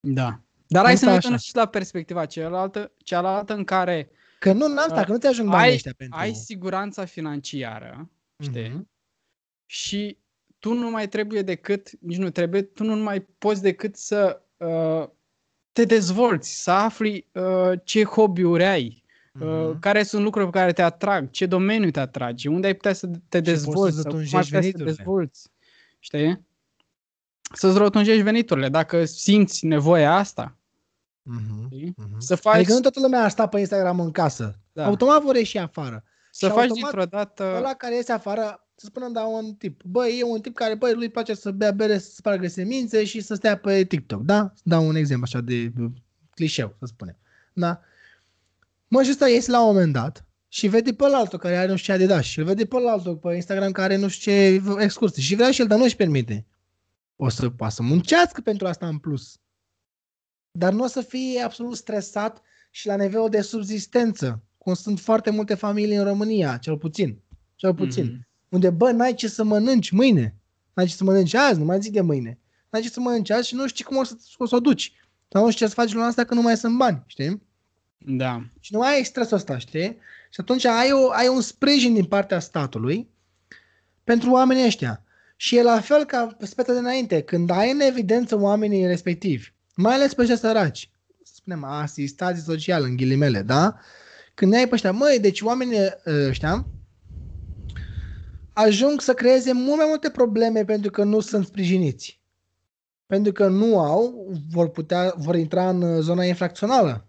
Da. 0.00 0.40
Dar 0.66 0.84
hai 0.84 0.96
să 0.96 1.04
ne 1.04 1.10
Asta 1.10 1.26
uităm 1.26 1.32
așa. 1.32 1.42
și 1.46 1.54
la 1.56 1.66
perspectiva 1.66 2.24
cealaltă, 2.26 2.92
cealaltă 3.04 3.54
în 3.54 3.64
care 3.64 4.10
Că 4.38 4.52
nu, 4.52 4.68
n-am 4.68 4.88
stat, 4.88 5.06
că 5.06 5.12
nu 5.12 5.18
ți 5.18 5.26
ajung 5.26 5.48
banii 5.48 5.68
ai, 5.68 5.74
ăștia 5.74 5.94
pentru... 5.96 6.18
ai 6.18 6.34
siguranța 6.34 7.04
financiară, 7.04 8.10
știi? 8.42 8.68
Mhm. 8.68 8.88
Și 9.66 10.18
tu 10.58 10.72
nu 10.72 10.90
mai 10.90 11.08
trebuie 11.08 11.42
decât, 11.42 11.90
nici 12.00 12.16
nu 12.16 12.30
trebuie, 12.30 12.62
tu 12.62 12.84
nu 12.84 12.96
mai 12.96 13.20
poți 13.20 13.62
decât 13.62 13.96
să 13.96 14.42
uh, 14.56 15.08
te 15.72 15.84
dezvolți, 15.84 16.62
să 16.62 16.70
afli 16.70 17.26
uh, 17.32 17.72
ce 17.84 18.04
hobby-uri 18.04 18.64
ai, 18.64 19.04
uh-huh. 19.34 19.78
care 19.80 20.02
sunt 20.02 20.22
lucruri 20.22 20.50
pe 20.50 20.58
care 20.58 20.72
te 20.72 20.82
atrag, 20.82 21.30
ce 21.30 21.46
domeniu 21.46 21.90
te 21.90 22.00
atrage, 22.00 22.48
unde 22.48 22.66
ai 22.66 22.74
putea 22.74 22.92
să 22.92 23.10
te 23.28 23.40
dezvolți, 23.40 23.96
să 23.96 24.08
cum 24.08 24.18
ai 24.18 24.24
putea 24.24 24.42
să 24.42 24.50
te 24.50 24.58
veniturile. 24.58 24.90
dezvolți. 24.90 25.48
Știi? 25.98 26.46
Să-ți 27.52 27.78
rotunjești 27.78 28.22
veniturile, 28.22 28.68
dacă 28.68 29.04
simți 29.04 29.66
nevoia 29.66 30.16
asta. 30.16 30.56
Mhm, 31.28 31.64
Știi? 31.70 31.94
mhm. 31.96 32.18
Să 32.20 32.34
faci, 32.34 32.54
Adică 32.54 32.72
nu 32.72 32.80
toată 32.80 33.00
lumea 33.00 33.22
a 33.24 33.28
stat 33.28 33.48
pe 33.50 33.58
Instagram 33.58 34.00
în 34.00 34.10
casă. 34.10 34.58
da, 34.72 34.84
Automat 34.84 35.22
vor 35.22 35.36
ieși 35.36 35.58
afară. 35.58 36.04
să 36.30 36.46
și 36.46 36.52
faci 36.52 36.60
automat 36.68 36.90
dintr-o 36.90 37.04
dată... 37.16 37.54
Ăla 37.56 37.74
care 37.74 37.94
iese 37.94 38.12
afară, 38.12 38.68
să 38.74 38.86
spunem, 38.86 39.12
da, 39.12 39.24
un 39.24 39.54
tip. 39.54 39.82
Băi, 39.82 40.18
e 40.18 40.24
un 40.24 40.40
tip 40.40 40.54
care, 40.54 40.74
băi, 40.74 40.94
lui 40.94 41.08
place 41.08 41.34
să 41.34 41.50
bea 41.50 41.70
bere, 41.70 41.98
să 41.98 42.10
spargă 42.14 42.46
semințe 42.48 43.04
și 43.04 43.20
să 43.20 43.34
stea 43.34 43.56
pe 43.56 43.84
TikTok, 43.84 44.22
da? 44.22 44.52
Să 44.54 44.62
dau 44.64 44.86
un 44.86 44.94
exemplu 44.94 45.24
așa 45.26 45.40
de 45.40 45.72
uh, 45.80 45.90
clișeu, 46.30 46.76
să 46.78 46.86
spunem. 46.86 47.16
Da? 47.52 47.80
Mă, 48.88 49.02
și 49.02 49.10
ăsta 49.10 49.28
iese 49.28 49.50
la 49.50 49.60
un 49.60 49.66
moment 49.66 49.92
dat 49.92 50.26
și 50.48 50.66
vede 50.68 50.92
pe 50.92 51.04
altul 51.12 51.38
care 51.38 51.56
are 51.56 51.68
nu 51.70 51.76
știu 51.76 51.94
ce 51.94 52.02
Adidas 52.02 52.24
și 52.24 52.38
îl 52.38 52.44
vede 52.44 52.64
pe 52.66 52.76
altul 52.88 53.16
pe 53.16 53.34
Instagram 53.34 53.72
care 53.72 53.92
are 53.92 54.02
nu 54.02 54.08
știu 54.08 54.32
ce 54.32 54.62
excursii 54.78 55.22
și 55.22 55.34
vrea 55.34 55.50
și 55.50 55.60
el, 55.60 55.66
dar 55.66 55.78
nu 55.78 55.84
își 55.84 55.96
permite. 55.96 56.46
O 57.16 57.28
să 57.28 57.50
poată 57.50 57.74
să 57.74 57.82
muncească 57.82 58.40
pentru 58.40 58.66
asta 58.66 58.86
în 58.86 58.98
plus. 58.98 59.36
Dar 60.58 60.72
nu 60.72 60.84
o 60.84 60.86
să 60.86 61.00
fie 61.00 61.40
absolut 61.40 61.76
stresat 61.76 62.42
și 62.70 62.86
la 62.86 62.96
nivelul 62.96 63.28
de 63.28 63.40
subzistență, 63.40 64.42
cum 64.58 64.74
sunt 64.74 65.00
foarte 65.00 65.30
multe 65.30 65.54
familii 65.54 65.96
în 65.96 66.04
România, 66.04 66.56
cel 66.56 66.78
puțin. 66.78 67.18
Cel 67.54 67.74
puțin. 67.74 68.04
Mhm. 68.04 68.26
Unde, 68.48 68.70
bă, 68.70 68.90
n-ai 68.90 69.14
ce 69.14 69.28
să 69.28 69.44
mănânci 69.44 69.90
mâine. 69.90 70.34
N-ai 70.74 70.86
ce 70.86 70.94
să 70.94 71.04
mănânci 71.04 71.34
azi, 71.34 71.58
nu 71.58 71.64
mai 71.64 71.80
zic 71.80 71.92
de 71.92 72.00
mâine. 72.00 72.38
N-ai 72.70 72.82
ce 72.82 72.90
să 72.90 73.00
mănânci 73.00 73.30
azi 73.30 73.48
și 73.48 73.54
nu 73.54 73.66
știi 73.66 73.84
cum 73.84 73.96
o 73.96 74.04
să, 74.04 74.16
o 74.36 74.46
să 74.46 74.54
o 74.54 74.60
duci. 74.60 74.92
Sau 75.28 75.44
nu 75.44 75.50
știi 75.50 75.64
ce 75.64 75.72
să 75.72 75.80
faci 75.80 75.92
luna 75.92 76.06
asta 76.06 76.24
că 76.24 76.34
nu 76.34 76.42
mai 76.42 76.56
sunt 76.56 76.76
bani, 76.76 77.02
știi? 77.06 77.42
Da. 77.98 78.44
Și 78.60 78.72
nu 78.72 78.78
mai 78.78 78.94
ai 78.94 79.04
stresul 79.04 79.36
ăsta, 79.36 79.58
știi? 79.58 79.98
Și 80.30 80.40
atunci 80.40 80.64
ai, 80.64 80.92
o, 80.92 81.10
ai 81.10 81.28
un 81.28 81.40
sprijin 81.40 81.94
din 81.94 82.04
partea 82.04 82.38
statului 82.38 83.08
pentru 84.04 84.30
oamenii 84.30 84.64
ăștia. 84.64 85.04
Și 85.36 85.56
e 85.56 85.62
la 85.62 85.80
fel 85.80 86.04
ca 86.04 86.36
speta 86.40 86.72
de 86.72 86.78
înainte, 86.78 87.22
când 87.22 87.50
ai 87.50 87.70
în 87.70 87.80
evidență 87.80 88.40
oamenii 88.40 88.86
respectivi, 88.86 89.54
mai 89.76 89.94
ales 89.94 90.14
pe 90.14 90.20
ăștia 90.20 90.36
săraci, 90.36 90.90
să 91.22 91.32
spunem 91.34 91.64
asistații 91.64 92.42
social 92.42 92.82
în 92.82 92.96
ghilimele, 92.96 93.42
da? 93.42 93.78
Când 94.34 94.54
ai 94.54 94.68
pe 94.68 94.74
ăștia, 94.74 94.92
măi, 94.92 95.18
deci 95.20 95.40
oamenii 95.40 95.78
ăștia 96.28 96.66
ajung 98.56 99.00
să 99.00 99.12
creeze 99.14 99.52
mult 99.52 99.76
mai 99.76 99.86
multe 99.88 100.10
probleme 100.10 100.64
pentru 100.64 100.90
că 100.90 101.04
nu 101.04 101.20
sunt 101.20 101.46
sprijiniți. 101.46 102.20
Pentru 103.06 103.32
că 103.32 103.48
nu 103.48 103.78
au, 103.78 104.30
vor 104.50 104.68
putea, 104.68 105.14
vor 105.16 105.36
intra 105.36 105.68
în 105.68 106.00
zona 106.00 106.24
infracțională. 106.24 107.06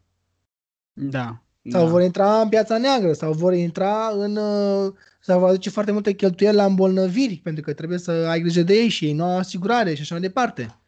Da. 0.94 1.44
Sau 1.70 1.84
da. 1.84 1.90
vor 1.90 2.02
intra 2.02 2.42
în 2.42 2.50
piața 2.50 2.78
neagră, 2.78 3.14
sau 3.14 3.34
vor 3.34 3.54
intra 3.54 4.10
în... 4.14 4.36
uh, 4.36 4.94
sau 5.20 5.40
vor 5.40 5.50
aduce 5.50 5.70
foarte 5.70 5.92
multe 5.92 6.14
cheltuieli 6.14 6.56
la 6.56 6.66
îmbolnăviri, 6.66 7.40
pentru 7.44 7.64
că 7.64 7.74
trebuie 7.74 7.98
să 7.98 8.12
ai 8.12 8.40
grijă 8.40 8.62
de 8.62 8.74
ei 8.74 8.88
și 8.88 9.06
ei 9.06 9.14
nu 9.14 9.24
au 9.24 9.38
asigurare 9.38 9.94
și 9.94 10.02
așa 10.02 10.14
mai 10.14 10.24
departe. 10.24 10.80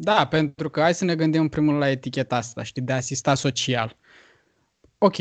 Da, 0.00 0.26
pentru 0.26 0.70
că 0.70 0.80
hai 0.80 0.94
să 0.94 1.04
ne 1.04 1.14
gândim 1.14 1.40
în 1.40 1.48
primul 1.48 1.68
rând 1.68 1.82
la 1.82 1.90
eticheta 1.90 2.36
asta, 2.36 2.62
știi, 2.62 2.82
de 2.82 2.92
asistat 2.92 3.36
social. 3.36 3.96
Ok, 4.98 5.14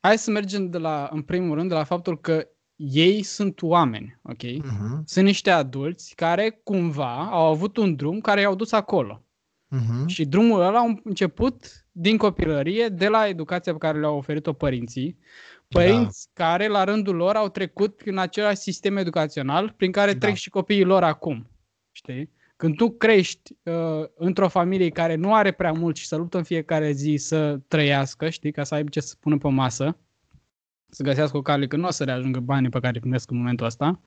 hai 0.00 0.18
să 0.18 0.30
mergem 0.30 0.70
de 0.70 0.78
la, 0.78 1.08
în 1.12 1.22
primul 1.22 1.54
rând 1.54 1.68
de 1.68 1.74
la 1.74 1.84
faptul 1.84 2.20
că 2.20 2.48
ei 2.76 3.22
sunt 3.22 3.62
oameni, 3.62 4.18
ok? 4.22 4.42
Uh-huh. 4.42 5.04
Sunt 5.04 5.24
niște 5.24 5.50
adulți 5.50 6.14
care 6.14 6.60
cumva 6.64 7.28
au 7.30 7.46
avut 7.46 7.76
un 7.76 7.94
drum 7.94 8.20
care 8.20 8.40
i-au 8.40 8.54
dus 8.54 8.72
acolo. 8.72 9.24
Uh-huh. 9.76 10.06
Și 10.06 10.24
drumul 10.24 10.60
ăla 10.60 10.78
a 10.78 11.00
început 11.04 11.86
din 11.92 12.16
copilărie, 12.16 12.88
de 12.88 13.08
la 13.08 13.28
educația 13.28 13.72
pe 13.72 13.78
care 13.78 14.00
le-au 14.00 14.16
oferit-o 14.16 14.52
părinții. 14.52 15.18
Părinți 15.68 16.28
da. 16.32 16.44
care, 16.44 16.66
la 16.66 16.84
rândul 16.84 17.14
lor, 17.14 17.36
au 17.36 17.48
trecut 17.48 17.96
prin 17.96 18.18
același 18.18 18.56
sistem 18.56 18.96
educațional 18.96 19.74
prin 19.76 19.92
care 19.92 20.12
Da. 20.12 20.18
trec 20.18 20.34
și 20.34 20.50
copiii 20.50 20.84
lor 20.84 21.02
acum. 21.02 21.50
Știi? 21.92 22.30
Când 22.64 22.76
tu 22.76 22.90
crești 22.90 23.52
uh, 23.62 24.08
într-o 24.14 24.48
familie 24.48 24.88
care 24.88 25.14
nu 25.14 25.34
are 25.34 25.52
prea 25.52 25.72
mult 25.72 25.96
și 25.96 26.06
să 26.06 26.16
luptă 26.16 26.36
în 26.36 26.42
fiecare 26.42 26.92
zi 26.92 27.16
să 27.16 27.60
trăiască, 27.68 28.28
știi, 28.28 28.52
ca 28.52 28.64
să 28.64 28.74
aibă 28.74 28.88
ce 28.88 29.00
să 29.00 29.14
pună 29.20 29.38
pe 29.38 29.48
masă, 29.48 29.96
să 30.88 31.02
găsească 31.02 31.36
o 31.36 31.42
cale, 31.42 31.66
că 31.66 31.76
nu 31.76 31.86
o 31.86 31.90
să 31.90 32.04
reajungă 32.04 32.40
banii 32.40 32.68
pe 32.68 32.80
care 32.80 32.94
îi 32.94 33.00
primesc 33.00 33.30
în 33.30 33.36
momentul 33.36 33.66
ăsta, 33.66 34.00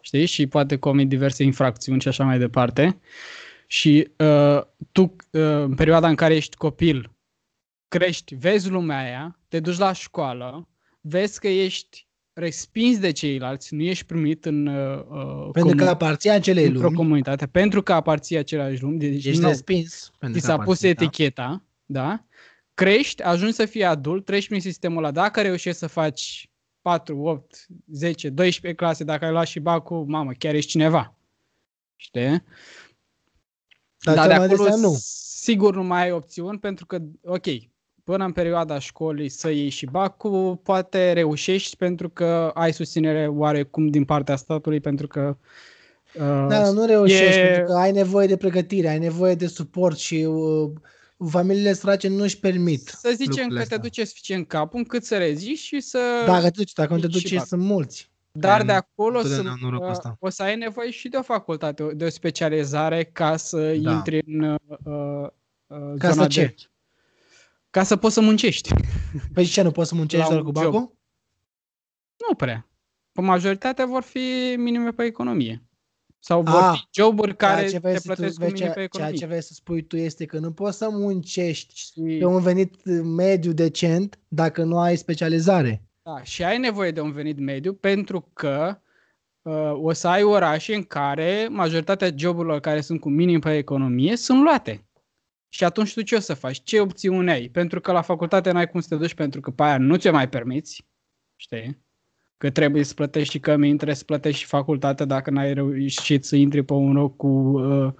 știi, 0.00 0.26
și 0.26 0.46
poate 0.46 0.78
comit 0.78 1.08
diverse 1.08 1.42
infracțiuni 1.42 2.00
și 2.00 2.08
așa 2.08 2.24
mai 2.24 2.38
departe. 2.38 3.00
Și 3.66 4.10
uh, 4.18 4.60
tu, 4.92 5.02
uh, 5.02 5.40
în 5.40 5.74
perioada 5.74 6.08
în 6.08 6.14
care 6.14 6.34
ești 6.34 6.56
copil, 6.56 7.10
crești, 7.88 8.34
vezi 8.34 8.70
lumea 8.70 8.98
aia, 8.98 9.38
te 9.48 9.60
duci 9.60 9.78
la 9.78 9.92
școală, 9.92 10.68
vezi 11.00 11.40
că 11.40 11.48
ești 11.48 12.08
respins 12.32 12.98
de 12.98 13.10
ceilalți, 13.12 13.74
nu 13.74 13.82
ești 13.82 14.04
primit 14.04 14.44
în 14.44 14.66
uh, 14.66 14.98
uh, 15.08 15.48
Pentru 15.52 15.70
că 15.76 15.78
comu- 15.78 15.90
aparții 15.90 16.30
acelei 16.30 16.66
într-o 16.66 16.82
lumi, 16.82 16.96
comunitate, 16.96 17.46
pentru 17.46 17.82
că 17.82 17.92
aparții 17.92 18.36
același 18.36 18.82
lumi, 18.82 18.98
deci 18.98 19.24
ești 19.24 19.40
nu, 19.40 19.48
respins. 19.48 20.10
pentru 20.18 20.38
ți 20.40 20.46
că 20.46 20.50
s-a 20.52 20.58
pus 20.58 20.64
aparții, 20.82 20.94
da. 20.94 21.02
eticheta, 21.04 21.62
da? 21.86 22.24
Crești, 22.74 23.22
ajungi 23.22 23.54
să 23.54 23.64
fii 23.66 23.84
adult, 23.84 24.24
treci 24.24 24.46
prin 24.48 24.60
sistemul 24.60 24.98
ăla. 24.98 25.10
Dacă 25.10 25.42
reușești 25.42 25.78
să 25.78 25.86
faci 25.86 26.50
4, 26.82 27.18
8, 27.18 27.66
10, 27.92 28.28
12 28.30 28.80
clase, 28.82 29.04
dacă 29.04 29.24
ai 29.24 29.30
luat 29.30 29.46
și 29.46 29.60
bacul, 29.60 30.04
mamă, 30.04 30.32
chiar 30.32 30.54
ești 30.54 30.70
cineva. 30.70 31.14
Știi? 31.96 32.42
Dar 34.02 34.14
Dar 34.14 34.16
cel 34.18 34.28
de 34.28 34.34
mai 34.36 34.44
acolo 34.46 34.62
adesea 34.62 34.80
nu. 34.88 34.96
sigur 35.02 35.74
nu 35.74 35.82
mai 35.82 36.02
ai 36.02 36.12
opțiuni 36.12 36.58
pentru 36.58 36.86
că, 36.86 36.98
ok, 37.24 37.46
până 38.10 38.24
în 38.24 38.32
perioada 38.32 38.78
școlii 38.78 39.28
să 39.28 39.50
iei 39.50 39.68
și 39.68 39.86
bacul, 39.86 40.56
poate 40.56 41.12
reușești 41.12 41.76
pentru 41.76 42.08
că 42.08 42.50
ai 42.54 42.72
susținere 42.72 43.26
oarecum 43.26 43.88
din 43.88 44.04
partea 44.04 44.36
statului 44.36 44.80
pentru 44.80 45.06
că 45.06 45.36
uh, 46.14 46.46
Da, 46.48 46.70
nu 46.70 46.84
reușești 46.86 47.38
e- 47.38 47.46
pentru 47.46 47.72
că 47.72 47.78
ai 47.78 47.92
nevoie 47.92 48.26
de 48.26 48.36
pregătire, 48.36 48.88
ai 48.88 48.98
nevoie 48.98 49.34
de 49.34 49.46
suport 49.46 49.98
și 49.98 50.14
uh, 50.28 50.70
familiile 51.30 51.72
sărace 51.72 52.08
nu 52.08 52.22
își 52.22 52.38
permit. 52.38 52.88
să 52.88 53.08
zicem 53.10 53.26
că 53.26 53.40
lucrurile 53.40 53.56
te 53.58 53.74
astea. 53.74 53.78
duce 53.78 54.04
suficient 54.04 54.48
capul 54.48 54.78
încât 54.78 55.04
să 55.04 55.16
reziști 55.16 55.66
și 55.66 55.80
să... 55.80 55.98
Dacă 56.26 56.42
te 56.44 56.50
duci, 56.56 56.72
dacă 56.72 56.94
nu 56.94 57.00
te 57.00 57.06
și 57.06 57.12
duci, 57.12 57.32
bacul. 57.32 57.46
sunt 57.46 57.62
mulți. 57.62 58.10
Dar 58.32 58.50
care 58.50 58.64
de 58.64 58.72
acolo 58.72 59.16
întotdeauna 59.18 59.50
sunt, 59.50 59.62
au 59.62 59.68
norocul 59.68 59.86
uh, 59.86 59.92
ăsta. 59.92 60.16
o 60.20 60.28
să 60.28 60.42
ai 60.42 60.56
nevoie 60.56 60.90
și 60.90 61.08
de 61.08 61.16
o 61.16 61.22
facultate, 61.22 61.82
de 61.94 62.04
o 62.04 62.08
specializare 62.08 63.04
ca 63.12 63.36
să 63.36 63.72
Da. 63.82 63.92
intri 63.92 64.22
în 64.26 64.40
uh, 64.42 64.58
uh, 64.84 65.28
Ca 65.98 66.10
zona 66.10 66.22
să 66.22 66.26
ce? 66.28 66.40
de... 66.40 66.54
Ca 67.70 67.82
să 67.82 67.96
poți 67.96 68.14
să 68.14 68.20
muncești. 68.20 68.70
Păi 69.34 69.44
ce, 69.44 69.62
nu 69.62 69.70
poți 69.70 69.88
să 69.88 69.94
muncești 69.94 70.24
La 70.24 70.30
doar 70.32 70.44
un 70.46 70.52
cu 70.52 70.60
job. 70.60 70.72
bacul? 70.72 70.98
Nu 72.28 72.34
prea. 72.34 72.68
Pe 73.12 73.20
majoritatea 73.20 73.86
vor 73.86 74.02
fi 74.02 74.54
minime 74.58 74.90
pe 74.90 75.04
economie. 75.04 75.64
Sau 76.18 76.42
vor 76.42 76.60
Ah, 76.60 76.72
fi 76.78 77.00
joburi 77.00 77.36
care 77.36 77.58
Ceea 77.58 77.70
ce 77.70 77.78
vrei 77.78 77.92
te 77.92 77.98
să 78.00 78.08
tu- 78.08 78.14
plătesc 78.14 78.36
cu 78.38 78.42
vezi, 78.44 78.52
minim 78.54 78.66
pe 78.68 78.72
ceea, 78.74 78.74
ceea 78.74 78.84
economie. 78.84 79.18
ce 79.18 79.26
vrei 79.26 79.42
să 79.42 79.52
spui 79.52 79.82
tu 79.82 79.96
este 79.96 80.24
că 80.24 80.38
nu 80.38 80.52
poți 80.52 80.76
să 80.78 80.88
muncești 80.90 81.78
Și, 81.78 82.16
pe 82.18 82.24
un 82.24 82.40
venit 82.42 82.74
mediu 83.02 83.52
decent 83.52 84.18
dacă 84.28 84.62
nu 84.64 84.78
ai 84.78 84.96
specializare. 84.96 85.82
da, 86.02 86.22
și 86.22 86.44
ai 86.44 86.58
nevoie 86.58 86.90
de 86.90 87.00
un 87.00 87.12
venit 87.12 87.38
mediu 87.38 87.74
pentru 87.74 88.30
că 88.32 88.80
uh, 89.42 89.72
o 89.74 89.92
să 89.92 90.08
ai 90.08 90.22
orașe 90.22 90.74
în 90.74 90.82
care 90.82 91.48
majoritatea 91.50 92.10
joburilor 92.16 92.60
care 92.60 92.80
sunt 92.80 93.00
cu 93.00 93.08
minim 93.08 93.40
pe 93.40 93.56
economie 93.56 94.16
sunt 94.16 94.42
luate. 94.42 94.84
Și 95.52 95.64
atunci 95.64 95.94
tu 95.94 96.02
ce 96.02 96.16
o 96.16 96.20
să 96.20 96.34
faci? 96.34 96.62
Ce 96.64 96.80
opțiune 96.80 97.32
ai? 97.32 97.48
Pentru 97.48 97.80
că 97.80 97.92
la 97.92 98.02
facultate 98.02 98.50
n-ai 98.50 98.68
cum 98.68 98.80
să 98.80 98.88
te 98.88 98.96
duci 98.96 99.14
pentru 99.14 99.40
că 99.40 99.50
pe 99.50 99.62
aia 99.62 99.78
nu 99.78 99.96
ți-o 99.96 100.12
mai 100.12 100.28
permiți. 100.28 100.86
Știi? 101.36 101.78
Că 102.36 102.50
trebuie 102.50 102.82
să 102.84 102.94
plătești 102.94 103.32
și 103.32 103.40
cămin, 103.40 103.76
trebuie 103.76 103.96
să 103.96 104.04
plătești 104.04 104.40
și 104.40 104.46
facultate 104.46 105.04
dacă 105.04 105.30
n-ai 105.30 105.54
reușit 105.54 106.24
să 106.24 106.36
intri 106.36 106.62
pe 106.62 106.72
un 106.72 106.92
loc 106.92 107.16
cu 107.16 107.28
uh, 107.28 107.92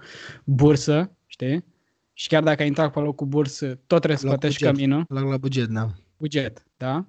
bursă. 0.43 1.15
Știi? 1.25 1.65
Și 2.13 2.27
chiar 2.27 2.43
dacă 2.43 2.61
ai 2.61 2.67
intrat 2.67 2.93
pe 2.93 2.99
loc 2.99 3.15
cu 3.15 3.25
bursă, 3.25 3.65
tot 3.67 3.97
trebuie 3.97 4.17
să 4.17 4.25
La 4.25 4.31
plătești 4.31 4.59
buget. 4.63 4.75
căminul 4.75 5.05
La, 5.09 5.21
la 5.21 5.37
buget, 5.37 5.67
da. 5.67 5.87
buget, 6.17 6.65
da? 6.77 7.07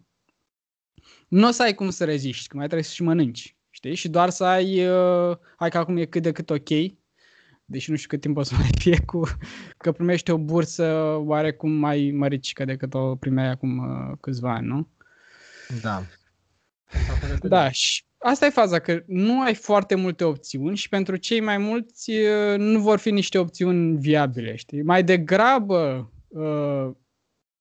Nu 1.29 1.49
o 1.49 1.51
să 1.51 1.63
ai 1.63 1.75
cum 1.75 1.91
să 1.91 2.05
reziști, 2.05 2.49
că 2.49 2.57
mai 2.57 2.65
trebuie 2.67 2.87
să 2.87 2.95
și 2.95 3.03
mănânci, 3.03 3.57
știi? 3.71 3.95
Și 3.95 4.09
doar 4.09 4.31
să 4.31 4.45
ai, 4.45 4.87
uh, 4.87 5.37
hai 5.57 5.71
că 5.71 5.79
acum 5.79 5.97
e 5.97 6.05
cât 6.05 6.23
de 6.23 6.33
cât 6.33 6.51
ok, 6.51 6.69
deși 7.64 7.90
nu 7.90 7.96
știu 7.96 8.09
cât 8.09 8.20
timp 8.20 8.37
o 8.37 8.42
să 8.42 8.55
mai 8.61 8.70
fie 8.79 9.01
cu, 9.07 9.22
că 9.77 9.92
primești 9.92 10.31
o 10.31 10.38
bursă 10.38 11.16
oarecum 11.18 11.70
mai 11.70 12.12
măricică 12.14 12.64
decât 12.64 12.94
o 12.94 13.14
primeai 13.14 13.48
acum 13.48 13.79
uh, 13.79 14.16
câțiva 14.20 14.55
ani, 14.55 14.66
nu? 14.66 14.88
Da. 15.83 16.03
Da, 17.42 17.70
și 17.70 18.05
asta 18.18 18.46
e 18.46 18.51
faza, 18.51 18.79
că 18.79 19.03
nu 19.07 19.40
ai 19.40 19.55
foarte 19.55 19.94
multe 19.94 20.25
opțiuni 20.25 20.77
și 20.77 20.88
pentru 20.88 21.16
cei 21.16 21.40
mai 21.40 21.59
mulți 21.59 22.11
uh, 22.11 22.59
nu 22.59 22.81
vor 22.81 22.98
fi 22.98 23.11
niște 23.11 23.38
opțiuni 23.38 23.96
viabile, 23.98 24.57
știi? 24.57 24.83
Mai 24.83 25.05
degrabă 25.05 26.12
uh, 26.29 26.90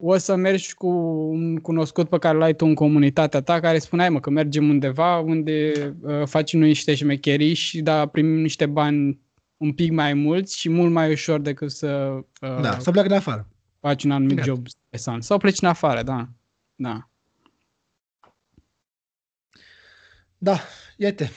o 0.04 0.18
să 0.18 0.36
mergi 0.36 0.74
cu 0.74 0.88
un 1.32 1.58
cunoscut 1.58 2.10
pe 2.10 2.18
care 2.18 2.38
l-ai 2.38 2.56
tu 2.56 2.66
în 2.66 2.74
comunitatea 2.74 3.42
ta, 3.42 3.60
care 3.60 3.80
spuneai, 3.80 4.10
mă, 4.10 4.20
că 4.20 4.30
mergem 4.30 4.70
undeva 4.70 5.20
unde 5.20 5.72
uh, 6.02 6.26
faci 6.26 6.54
noi 6.54 6.68
niște 6.68 6.96
șmecherii 6.96 7.54
și 7.54 7.82
da, 7.82 8.06
primim 8.06 8.42
niște 8.42 8.66
bani 8.66 9.20
un 9.62 9.74
pic 9.74 9.92
mai 9.92 10.14
mulți 10.14 10.58
și 10.60 10.70
mult 10.70 10.92
mai 10.92 11.12
ușor 11.12 11.40
decât 11.40 11.72
să 11.72 11.88
uh, 12.42 12.62
Da, 12.62 12.80
să 12.80 12.92
pleacă 12.92 13.08
de 13.08 13.16
afară. 13.16 13.48
faci 13.80 14.04
un 14.04 14.12
anumit 14.12 14.36
Bine. 14.36 14.46
job 14.46 14.68
stresant. 14.68 15.24
Sau 15.24 15.38
pleci 15.38 15.62
în 15.62 15.68
afară, 15.68 16.04
da. 16.04 16.28
Da. 16.76 17.10
Da, 20.38 20.60
iete. 20.98 21.32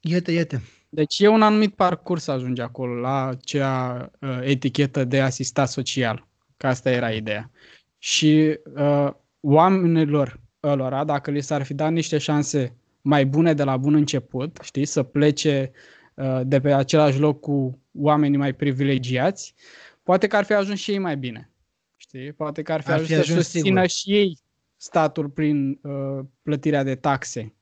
Iete, 0.00 0.32
iete. 0.32 0.62
Deci 0.88 1.18
e 1.18 1.28
un 1.28 1.42
anumit 1.42 1.74
parcurs 1.74 2.22
să 2.22 2.30
ajungi 2.30 2.60
acolo, 2.60 2.94
la 2.94 3.26
acea 3.26 4.10
uh, 4.20 4.38
etichetă 4.42 5.04
de 5.04 5.20
asistat 5.20 5.68
social. 5.68 6.26
Că 6.56 6.66
asta 6.66 6.90
era 6.90 7.10
ideea. 7.12 7.50
Și 7.98 8.58
uh, 8.74 9.08
oamenilor 9.40 10.40
ălora, 10.62 11.04
dacă 11.04 11.30
li 11.30 11.40
s-ar 11.40 11.62
fi 11.62 11.74
dat 11.74 11.92
niște 11.92 12.18
șanse 12.18 12.76
mai 13.00 13.26
bune 13.26 13.54
de 13.54 13.62
la 13.62 13.76
bun 13.76 13.94
început, 13.94 14.58
știi, 14.62 14.84
să 14.84 15.02
plece 15.02 15.72
uh, 15.72 15.95
de 16.44 16.60
pe 16.60 16.72
același 16.72 17.18
loc 17.18 17.40
cu 17.40 17.78
oamenii 17.94 18.38
mai 18.38 18.52
privilegiați, 18.54 19.54
poate 20.02 20.26
că 20.26 20.36
ar 20.36 20.44
fi 20.44 20.52
ajuns 20.52 20.78
și 20.78 20.90
ei 20.90 20.98
mai 20.98 21.16
bine. 21.16 21.50
Știi? 21.96 22.32
Poate 22.32 22.62
că 22.62 22.72
ar 22.72 22.80
fi 22.80 22.88
Ar 22.90 22.94
ajuns 22.94 23.08
fi 23.08 23.14
să 23.14 23.20
ajuns 23.20 23.42
susțină 23.48 23.80
sigur. 23.86 23.88
și 23.88 24.12
ei 24.12 24.38
statul 24.76 25.28
prin 25.28 25.78
uh, 25.82 26.24
plătirea 26.42 26.82
de 26.82 26.94
taxe. 26.94 27.54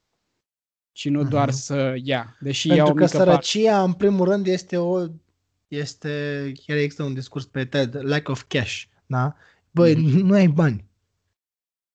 Și 0.92 1.08
nu 1.08 1.20
Mhm. 1.20 1.28
doar 1.30 1.50
să 1.50 1.94
ia. 2.02 2.36
Deși 2.40 2.68
ia 2.68 2.74
o 2.74 2.76
Pentru 2.76 2.94
că 2.94 3.02
mică 3.04 3.16
parte. 3.16 3.30
sărăcia, 3.30 3.82
în 3.82 3.92
primul 3.92 4.28
rând, 4.28 4.46
este 4.46 4.76
o... 4.76 5.06
Este, 5.68 6.52
chiar 6.66 6.76
există 6.76 7.02
un 7.02 7.14
discurs 7.14 7.44
pe 7.44 7.64
TED, 7.64 7.96
lack 8.02 8.28
of 8.28 8.42
cash, 8.48 8.82
da? 9.06 9.36
Băi, 9.70 9.94
Mhm. 9.94 10.18
nu 10.26 10.34
ai 10.34 10.46
bani. 10.48 10.84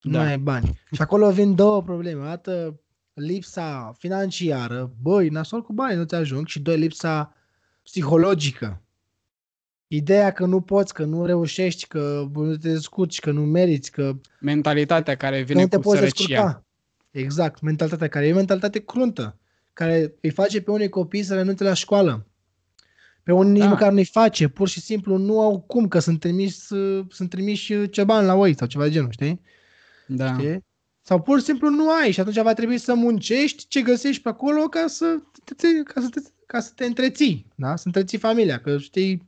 Nu 0.02 0.12
Da. 0.12 0.22
ai 0.22 0.38
bani. 0.38 0.80
Și 0.92 1.02
acolo 1.02 1.32
vin 1.32 1.56
două 1.56 1.84
probleme. 1.84 2.22
O 2.22 2.26
dată 2.26 2.80
lipsa 3.20 3.94
financiară, 3.98 4.92
băi, 5.02 5.30
nasol 5.30 5.62
cu 5.62 5.74
bani, 5.74 5.98
nu 5.98 6.04
ți 6.04 6.16
ajung. 6.16 6.48
Și 6.48 6.60
doi, 6.60 6.78
lipsa 6.78 7.34
psihologică. 7.84 8.82
Ideea 9.88 10.32
că 10.32 10.46
nu 10.46 10.62
poți, 10.62 10.94
că 10.94 11.04
nu 11.04 11.26
reușești, 11.26 11.88
că 11.88 12.28
nu 12.34 12.58
te 12.58 12.70
descurci, 12.72 13.20
că 13.20 13.32
nu 13.32 13.42
meriți, 13.42 13.92
că 13.92 14.16
mentalitatea 14.40 15.16
care 15.16 15.38
că 15.40 15.44
vine 15.46 15.62
nu 15.62 15.68
te 15.68 15.76
cu 15.76 15.82
poți 15.82 15.98
sărăcia. 15.98 16.26
descurca. 16.26 16.64
Exact, 17.12 17.62
mentalitatea 17.62 18.08
care 18.08 18.28
e 18.28 18.34
mentalitate 18.34 18.80
cruntă, 18.80 19.38
care 19.74 20.14
îi 20.22 20.30
face 20.30 20.62
pe 20.62 20.72
unii 20.72 20.90
copii 20.90 21.24
să 21.24 21.36
renunțe 21.36 21.64
la 21.64 21.74
școală. 21.74 22.28
Pe 23.24 23.32
unii 23.32 23.52
nici 23.52 23.62
Da. 23.62 23.68
măcar 23.70 23.92
nu-i 23.92 24.06
face, 24.06 24.48
pur 24.48 24.68
și 24.68 24.82
simplu 24.82 25.18
nu 25.18 25.42
au 25.42 25.60
cum, 25.60 25.88
că 25.88 26.00
sunt 26.00 26.20
trimiși, 26.20 26.58
sunt 27.10 27.30
trimiși 27.30 27.90
ce 27.90 28.04
bani 28.04 28.26
la 28.26 28.34
oi 28.34 28.56
sau 28.58 28.68
ceva 28.68 28.84
de 28.84 28.90
genul, 28.92 29.12
știi? 29.12 29.42
Da. 30.06 30.34
știi? 30.34 30.66
Sau 31.10 31.22
pur 31.22 31.40
și 31.40 31.46
simplu 31.46 31.70
nu 31.70 31.92
ai 31.92 32.12
și 32.12 32.20
atunci 32.20 32.40
va 32.42 32.54
trebui 32.54 32.78
să 32.78 32.94
muncești 32.94 33.68
ce 33.68 33.82
găsești 33.82 34.22
pe 34.22 34.30
acolo 34.30 34.64
ca 34.68 34.88
să 34.88 35.06
te, 35.56 35.84
ca 35.84 36.02
să 36.02 36.10
te, 36.10 36.20
ca 36.46 36.60
să 36.60 36.72
te 36.76 36.86
întreții, 36.86 37.46
da? 37.56 37.76
Să 37.76 37.84
întreții 37.86 38.18
familia, 38.18 38.60
că 38.62 38.78
știi 38.78 39.28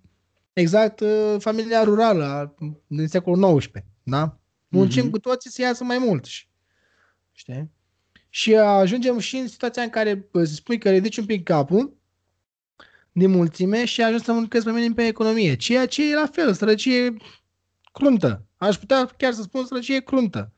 exact 0.53 0.99
uh, 0.99 1.35
familia 1.39 1.83
rurală 1.83 2.23
a- 2.23 2.55
din 2.87 3.07
secolul 3.07 3.57
XIX, 3.57 3.71
da? 4.03 4.39
Muncim 4.67 5.01
Mhm. 5.01 5.11
cu 5.11 5.19
toții 5.19 5.49
să 5.51 5.61
iasă 5.61 5.83
mai 5.83 5.97
mult. 5.97 6.25
și- 6.25 6.47
Știi? 7.31 7.69
Și 8.29 8.55
ajungem 8.55 9.19
și 9.19 9.37
în 9.37 9.47
situația 9.47 9.83
în 9.83 9.89
care 9.89 10.13
bă, 10.31 10.41
îți 10.41 10.53
spui 10.55 10.77
că 10.77 10.89
ridici 10.89 11.17
un 11.17 11.25
pic 11.25 11.43
capul 11.43 11.97
din 13.11 13.29
mulțime 13.31 13.85
și 13.85 14.01
ajungi 14.03 14.23
să 14.25 14.33
mâncăți 14.33 14.65
pe 14.65 14.71
mine 14.71 14.93
pe 14.93 15.05
economie. 15.07 15.55
Ceea 15.55 15.85
ce 15.85 16.11
e 16.11 16.15
la 16.15 16.25
fel, 16.31 16.53
sărăcie 16.53 17.13
cruntă. 17.91 18.45
Aș 18.57 18.77
putea 18.77 19.05
chiar 19.05 19.33
să 19.33 19.41
spun 19.41 19.65
sărăcie 19.65 19.99
cruntă, 19.99 20.53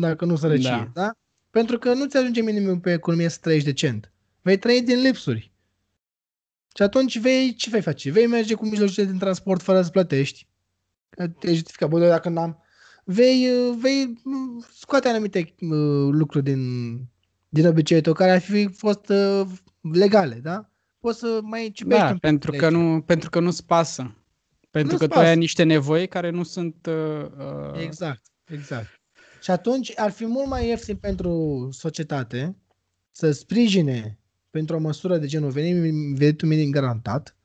dacă 0.00 0.24
nu 0.24 0.36
sărăcie. 0.36 0.90
Da. 0.94 1.02
Da. 1.02 1.12
Pentru 1.50 1.78
că 1.78 1.92
nu 1.94 2.06
ți 2.06 2.16
ajunge 2.16 2.40
minimum 2.40 2.80
pe 2.80 2.92
economie 2.92 3.28
să 3.28 3.38
trăiești 3.40 3.66
decent. 3.68 4.12
Vei 4.42 4.58
trăi 4.58 4.82
din 4.82 5.00
lipsuri. 5.00 5.52
Și 6.76 6.82
atunci 6.82 7.18
vei, 7.18 7.54
ce 7.54 7.70
vei 7.70 7.80
face? 7.82 8.10
Vei 8.10 8.26
merge 8.26 8.54
cu 8.54 8.66
mijloacele 8.66 9.06
din 9.06 9.18
transport 9.18 9.62
fără 9.62 9.82
să 9.82 9.90
plătești. 9.90 10.46
Că 11.10 11.28
te 11.28 11.54
justificat, 11.54 11.88
bă, 11.88 12.06
dacă 12.08 12.28
n-am. 12.28 12.62
Vei, 13.04 13.48
uh, 13.50 13.76
vei 13.80 14.04
uh, 14.24 14.64
scoate 14.74 15.08
anumite 15.08 15.54
uh, 15.60 16.08
lucruri 16.10 16.44
din, 16.44 16.60
din 17.48 17.66
obiceiul 17.66 18.02
tău 18.02 18.12
care 18.12 18.30
ar 18.30 18.40
fi 18.40 18.68
fost 18.72 19.08
uh, 19.08 19.46
legale, 19.92 20.34
da? 20.34 20.70
Poți 21.00 21.18
să 21.18 21.38
mai 21.42 21.70
cipești 21.74 22.02
Da, 22.02 22.06
un 22.06 22.12
pic 22.12 22.20
pentru 22.20 22.50
de 22.50 22.56
că 22.56 22.64
aici. 22.64 22.74
nu, 22.74 23.00
pentru 23.00 23.30
că 23.30 23.40
nu-ți 23.40 23.66
pasă. 23.66 24.16
Pentru 24.70 24.92
Nu-ți 24.92 25.04
că 25.06 25.12
tu 25.12 25.18
ai 25.18 25.24
pasă. 25.24 25.38
niște 25.38 25.62
nevoi 25.62 26.08
care 26.08 26.30
nu 26.30 26.42
sunt... 26.42 26.86
Uh, 26.86 27.26
uh, 27.38 27.82
Exact, 27.82 28.22
exact. 28.44 28.97
Și 29.42 29.50
atunci 29.50 29.92
ar 29.98 30.10
fi 30.10 30.26
mult 30.26 30.46
mai 30.48 30.68
ieftin 30.68 30.96
pentru 30.96 31.68
societate 31.72 32.56
să 33.10 33.30
sprijine 33.30 34.18
pentru 34.50 34.76
o 34.76 34.78
măsură 34.78 35.18
de 35.18 35.26
genul 35.26 35.50
venim- 35.50 36.14
venitul 36.14 36.48
minim 36.48 36.70
garantat, 36.70 37.36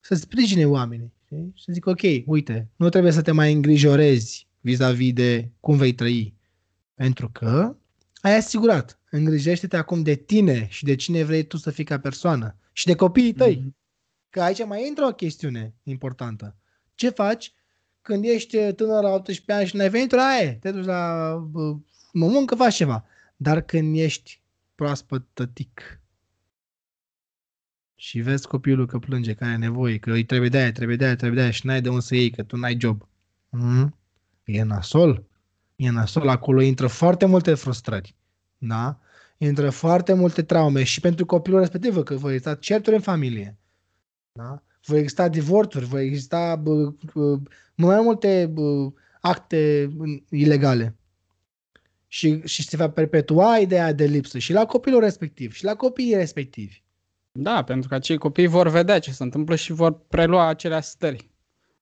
să 0.00 0.14
sprijine 0.14 0.66
oamenii. 0.66 1.12
Știi? 1.24 1.52
Și 1.54 1.64
să 1.64 1.72
zic, 1.72 1.86
ok, 1.86 2.00
uite, 2.26 2.70
nu 2.76 2.88
trebuie 2.88 3.12
să 3.12 3.22
te 3.22 3.30
mai 3.32 3.52
îngrijorezi 3.52 4.48
vis-a-vis 4.60 5.12
de 5.12 5.50
cum 5.60 5.76
vei 5.76 5.94
trăi. 5.94 6.34
Pentru 6.94 7.30
că 7.30 7.76
ai 8.20 8.36
asigurat. 8.36 9.00
Îngrijește-te 9.10 9.76
acum 9.76 10.02
de 10.02 10.14
tine 10.14 10.66
și 10.70 10.84
de 10.84 10.94
cine 10.94 11.22
vrei 11.24 11.46
tu 11.46 11.56
să 11.56 11.70
fii 11.70 11.84
ca 11.84 11.98
persoană. 11.98 12.56
Și 12.72 12.86
de 12.86 12.94
copiii 12.94 13.32
tăi. 13.32 13.56
mhm. 13.56 13.76
Că 14.30 14.42
aici 14.42 14.64
mai 14.66 14.86
intră 14.86 15.06
o 15.06 15.12
chestiune 15.12 15.74
importantă. 15.82 16.56
Ce 16.94 17.08
faci 17.08 17.52
când 18.06 18.24
ești 18.24 18.72
tânăr 18.72 19.02
la 19.02 19.08
18 19.08 19.52
ani 19.52 19.66
și 19.66 19.76
n-ai 19.76 19.88
venit 19.88 20.10
la 20.10 20.22
aia? 20.22 20.54
Te 20.54 20.70
duci 20.70 20.84
la 20.84 21.32
uh, 21.52 21.76
muncă, 22.12 22.54
faci 22.54 22.74
ceva. 22.74 23.04
Dar 23.36 23.60
când 23.60 23.96
ești 23.96 24.42
proaspăt 24.74 25.26
tătic 25.32 26.00
și 27.94 28.20
vezi 28.20 28.46
copilul 28.46 28.86
că 28.86 28.98
plânge, 28.98 29.34
că 29.34 29.44
are 29.44 29.56
nevoie, 29.56 29.98
că 29.98 30.12
îi 30.12 30.24
trebuie 30.24 30.48
de 30.48 30.58
aia, 30.58 30.72
trebuie 30.72 30.96
de 30.96 31.04
aia, 31.04 31.16
trebuie 31.16 31.36
de 31.36 31.42
aia 31.42 31.50
și 31.50 31.66
n-ai 31.66 31.80
de 31.80 31.88
unde 31.88 32.00
să 32.00 32.14
iei, 32.14 32.30
că 32.30 32.42
tu 32.42 32.56
n-ai 32.56 32.76
job. 32.80 33.08
Mm? 33.48 33.96
E 34.44 34.62
nasol. 34.62 35.24
E 35.76 35.90
nasol. 35.90 36.28
Acolo 36.28 36.60
intră 36.60 36.86
foarte 36.86 37.24
multe 37.24 37.54
frustrări. 37.54 38.14
Da? 38.58 38.98
Intră 39.38 39.70
foarte 39.70 40.12
multe 40.12 40.42
traume 40.42 40.82
și 40.82 41.00
pentru 41.00 41.26
copilul 41.26 41.58
respectiv, 41.58 42.02
că 42.02 42.14
voi 42.14 42.32
exista 42.32 42.54
certuri 42.54 42.96
în 42.96 43.02
familie. 43.02 43.56
Da? 44.32 44.62
Vor 44.84 44.96
exista 44.96 45.28
divorțuri, 45.28 45.84
vor 45.84 45.98
exista 45.98 46.56
bă, 46.56 46.92
bă, 47.14 47.38
mai 47.76 48.00
multe 48.00 48.46
bă, 48.52 48.92
acte 49.20 49.82
în- 49.98 50.22
ilegale. 50.30 50.96
Și, 52.06 52.40
și 52.46 52.62
se 52.62 52.76
va 52.76 52.90
perpetua 52.90 53.58
ideea 53.58 53.92
de 53.92 54.04
lipsă 54.04 54.38
și 54.38 54.52
la 54.52 54.66
copilul 54.66 55.00
respectiv 55.00 55.52
și 55.52 55.64
la 55.64 55.74
copiii 55.74 56.14
respectivi. 56.14 56.82
Da, 57.32 57.64
pentru 57.64 57.88
că 57.88 57.94
acei 57.94 58.18
copii 58.18 58.46
vor 58.46 58.68
vedea 58.68 58.98
ce 58.98 59.12
se 59.12 59.22
întâmplă 59.22 59.54
și 59.56 59.72
vor 59.72 59.98
prelua 59.98 60.46
acele 60.48 60.80
stări 60.80 61.30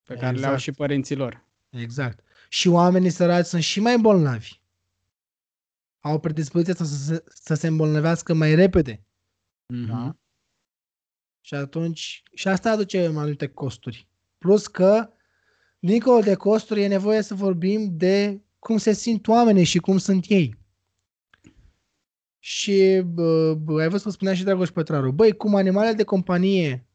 pe 0.03 0.15
care 0.15 0.21
le 0.25 0.29
au 0.29 0.35
Exact. 0.53 0.61
și 0.61 0.73
părinții 0.73 1.17
lor. 1.17 1.45
Exact. 1.71 2.25
Și 2.49 2.69
oamenii 2.69 3.11
săraci 3.11 3.45
sunt 3.47 3.63
și 3.63 3.81
mai 3.81 3.99
bolnavi. 3.99 4.61
Au 6.01 6.21
predispoziția 6.21 6.75
să 6.75 6.85
se, 6.85 7.25
să 7.29 7.55
se 7.55 7.67
îmbolnăvească 7.67 8.35
mai 8.35 8.55
repede. 8.55 9.05
Mhm. 9.67 9.87
Da? 9.87 10.17
Și 11.41 11.55
atunci, 11.55 12.23
și 12.35 12.49
asta 12.49 12.71
aduce 12.71 13.09
mai 13.09 13.25
multe 13.25 13.47
costuri. 13.49 14.09
Plus 14.39 14.67
că, 14.67 15.09
dincolo 15.85 16.21
de 16.21 16.35
costuri, 16.35 16.83
e 16.83 16.87
nevoie 16.87 17.23
să 17.23 17.35
vorbim 17.35 17.97
de 17.97 18.41
cum 18.59 18.77
se 18.77 18.93
simt 18.93 19.29
oamenii 19.29 19.65
și 19.65 19.79
cum 19.79 19.99
sunt 19.99 20.25
ei. 20.29 20.59
Și 22.39 23.03
bă, 23.05 23.55
bă, 23.55 23.81
ai 23.81 23.89
văzut 23.89 24.05
că 24.05 24.11
spunea 24.11 24.35
și 24.35 24.45
Dragoș 24.45 24.69
Pătraru, 24.69 25.13
băi, 25.13 25.37
cum 25.37 25.55
animalele 25.55 25.95
de 25.95 26.03
companie 26.03 26.87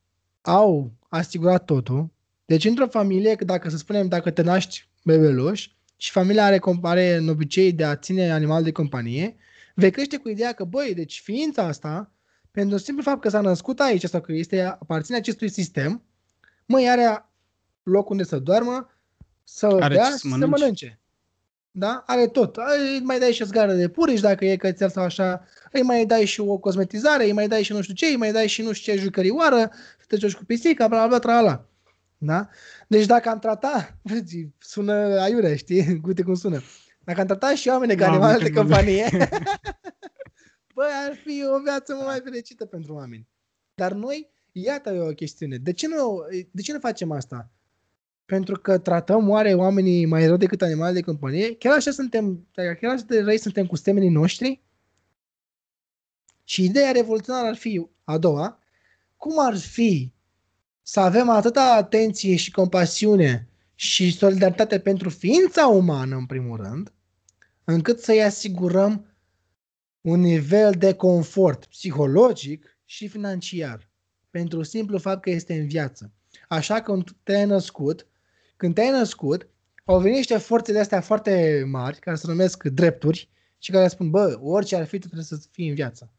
au 0.42 0.94
asigurat 1.10 1.66
totul, 1.66 2.12
deci 2.46 2.66
într-o 2.66 2.88
familie, 2.88 3.36
că 3.36 3.46
dacă 3.46 3.70
să 3.70 3.78
spunem, 3.78 4.08
dacă 4.08 4.32
te 4.32 4.42
naști 4.42 4.90
bebeluș 5.04 5.70
și 5.98 6.12
familia 6.12 6.46
are, 6.46 6.58
comp- 6.58 6.82
are 6.82 7.16
în 7.16 7.28
obicei 7.28 7.74
de 7.74 7.84
a 7.84 7.96
ține 7.96 8.32
animal 8.32 8.64
de 8.64 8.72
companie, 8.72 9.36
vei 9.76 9.92
crește 9.92 10.18
cu 10.18 10.30
ideea 10.30 10.52
că, 10.52 10.64
băi, 10.64 10.94
deci 10.94 11.22
ființa 11.24 11.64
asta 11.64 12.14
pentru 12.52 12.78
simplu 12.78 13.04
fapt 13.04 13.22
că 13.22 13.30
s-a 13.30 13.42
născut 13.42 13.80
aici 13.80 14.04
sau 14.04 14.22
că 14.22 14.32
este 14.32 14.62
aparține 14.62 15.18
acestui 15.18 15.50
sistem, 15.50 16.04
măi, 16.66 16.90
are 16.90 17.29
loc 17.90 18.10
unde 18.10 18.24
să 18.24 18.40
doarmă, 18.40 18.90
să 19.44 19.66
Are 19.66 19.94
bea 19.96 20.04
ce 20.04 20.10
și 20.10 20.18
să 20.18 20.18
să 20.18 20.28
mănânce. 20.28 20.60
mănânce. 20.60 21.00
Da? 21.72 22.04
Are 22.06 22.28
tot. 22.28 22.58
Îi 22.58 23.00
mai 23.04 23.20
dai 23.20 23.32
și 23.32 23.42
o 23.42 23.46
sgară 23.46 23.74
de 23.74 23.88
purici 23.90 24.20
dacă 24.20 24.46
e 24.46 24.56
cățel 24.56 24.90
sau 24.90 25.04
așa, 25.04 25.44
îi 25.72 25.82
mai 25.84 26.06
dai 26.06 26.26
și 26.26 26.40
o 26.40 26.58
cosmetizare, 26.58 27.24
îi 27.24 27.32
mai 27.32 27.48
dai 27.48 27.64
și 27.64 27.72
nu 27.72 27.82
știu 27.82 27.94
ce, 27.94 28.06
îi 28.06 28.16
mai 28.16 28.32
dai 28.32 28.48
și 28.48 28.62
nu 28.62 28.72
știu 28.72 28.94
ce 28.94 29.00
jucărioară, 29.00 29.72
să 30.00 30.06
te 30.08 30.16
joci 30.18 30.36
cu 30.36 30.46
pisica, 30.46 30.88
bla 30.88 30.98
bla 30.98 31.08
bla, 31.08 31.20
tralala. 31.20 31.66
Da? 32.18 32.50
Deci 32.88 33.06
dacă 33.06 33.30
am 33.30 33.40
trata, 33.40 33.98
sună 34.58 34.94
aiurea, 35.22 35.56
știi? 35.56 36.00
Uite 36.08 36.22
cum 36.24 36.34
sună. 36.34 36.62
Dacă 37.04 37.20
am 37.20 37.26
tratat 37.26 37.56
și 37.56 37.68
oameni 37.68 37.96
ca 37.96 38.06
Mamă, 38.08 38.16
animale 38.16 38.44
ce 38.44 38.50
de 38.50 38.60
companie, 38.60 39.08
bă, 40.76 40.88
ar 41.08 41.16
fi 41.16 41.44
o 41.56 41.60
viață 41.64 41.94
mult 41.94 42.06
mai 42.06 42.20
fericită 42.24 42.66
pentru 42.66 42.94
oameni. 42.94 43.28
Dar 43.76 43.92
noi, 43.92 44.30
iată 44.52 44.90
e 44.90 45.00
o 45.00 45.14
chestiune. 45.14 45.58
De 45.58 45.74
ce 45.74 45.88
nu, 45.88 46.20
de 46.52 46.62
ce 46.62 46.74
nu 46.74 46.80
facem 46.80 47.12
asta? 47.12 47.50
Pentru 48.30 48.60
că 48.60 48.78
tratăm 48.78 49.30
oare 49.30 49.54
oamenii 49.54 50.06
mai 50.06 50.26
rău 50.26 50.38
decât 50.38 50.62
animale 50.62 50.94
de 50.94 51.02
companie? 51.02 51.56
Chiar 51.56 51.76
așa 51.76 51.92
suntem, 51.92 52.48
chiar 52.52 52.94
așa 52.94 53.04
de 53.08 53.22
răi 53.22 53.38
suntem 53.38 53.66
cu 53.66 53.76
stemenii 53.76 54.10
noștri? 54.10 54.62
Și 56.44 56.64
ideea 56.64 56.92
revoluționară 56.92 57.48
ar 57.48 57.56
fi 57.56 57.88
a 58.04 58.18
doua, 58.18 58.60
cum 59.18 59.40
ar 59.40 59.58
fi 59.58 60.14
să 60.82 61.00
avem 61.00 61.30
atâta 61.30 61.76
atenție 61.76 62.36
și 62.36 62.52
compasiune 62.52 63.50
și 63.76 64.18
solidaritate 64.18 64.80
pentru 64.80 65.10
ființa 65.10 65.68
umană, 65.68 66.16
în 66.16 66.26
primul 66.26 66.58
rând, 66.58 66.94
încât 67.64 68.00
să-i 68.00 68.24
asigurăm 68.24 69.16
un 70.02 70.20
nivel 70.20 70.72
de 70.78 70.94
confort 70.94 71.66
psihologic 71.66 72.78
și 72.86 73.08
financiar, 73.08 73.90
pentru 74.30 74.64
simplu 74.64 74.98
fapt 74.98 75.22
că 75.22 75.30
este 75.30 75.54
în 75.54 75.68
viață. 75.68 76.12
Așa 76.48 76.82
că 76.82 76.92
când 76.92 77.16
te-ai 77.24 77.46
născut, 77.46 78.08
când 78.60 78.74
te-ai 78.74 78.90
născut, 78.90 79.48
au 79.86 80.00
venit 80.00 80.18
niște 80.18 80.38
forțe 80.38 80.72
de 80.72 80.80
astea 80.80 81.02
foarte 81.02 81.64
mari, 81.68 82.00
care 82.00 82.16
se 82.16 82.28
numesc 82.28 82.64
drepturi, 82.64 83.30
și 83.60 83.72
care 83.72 83.88
spun, 83.88 84.10
bă, 84.10 84.40
orice 84.42 84.76
ar 84.76 84.86
fi, 84.86 85.00
tu 85.00 85.06
trebuie 85.06 85.26
să 85.26 85.40
fii 85.52 85.68
în 85.68 85.76
viață. 85.76 86.12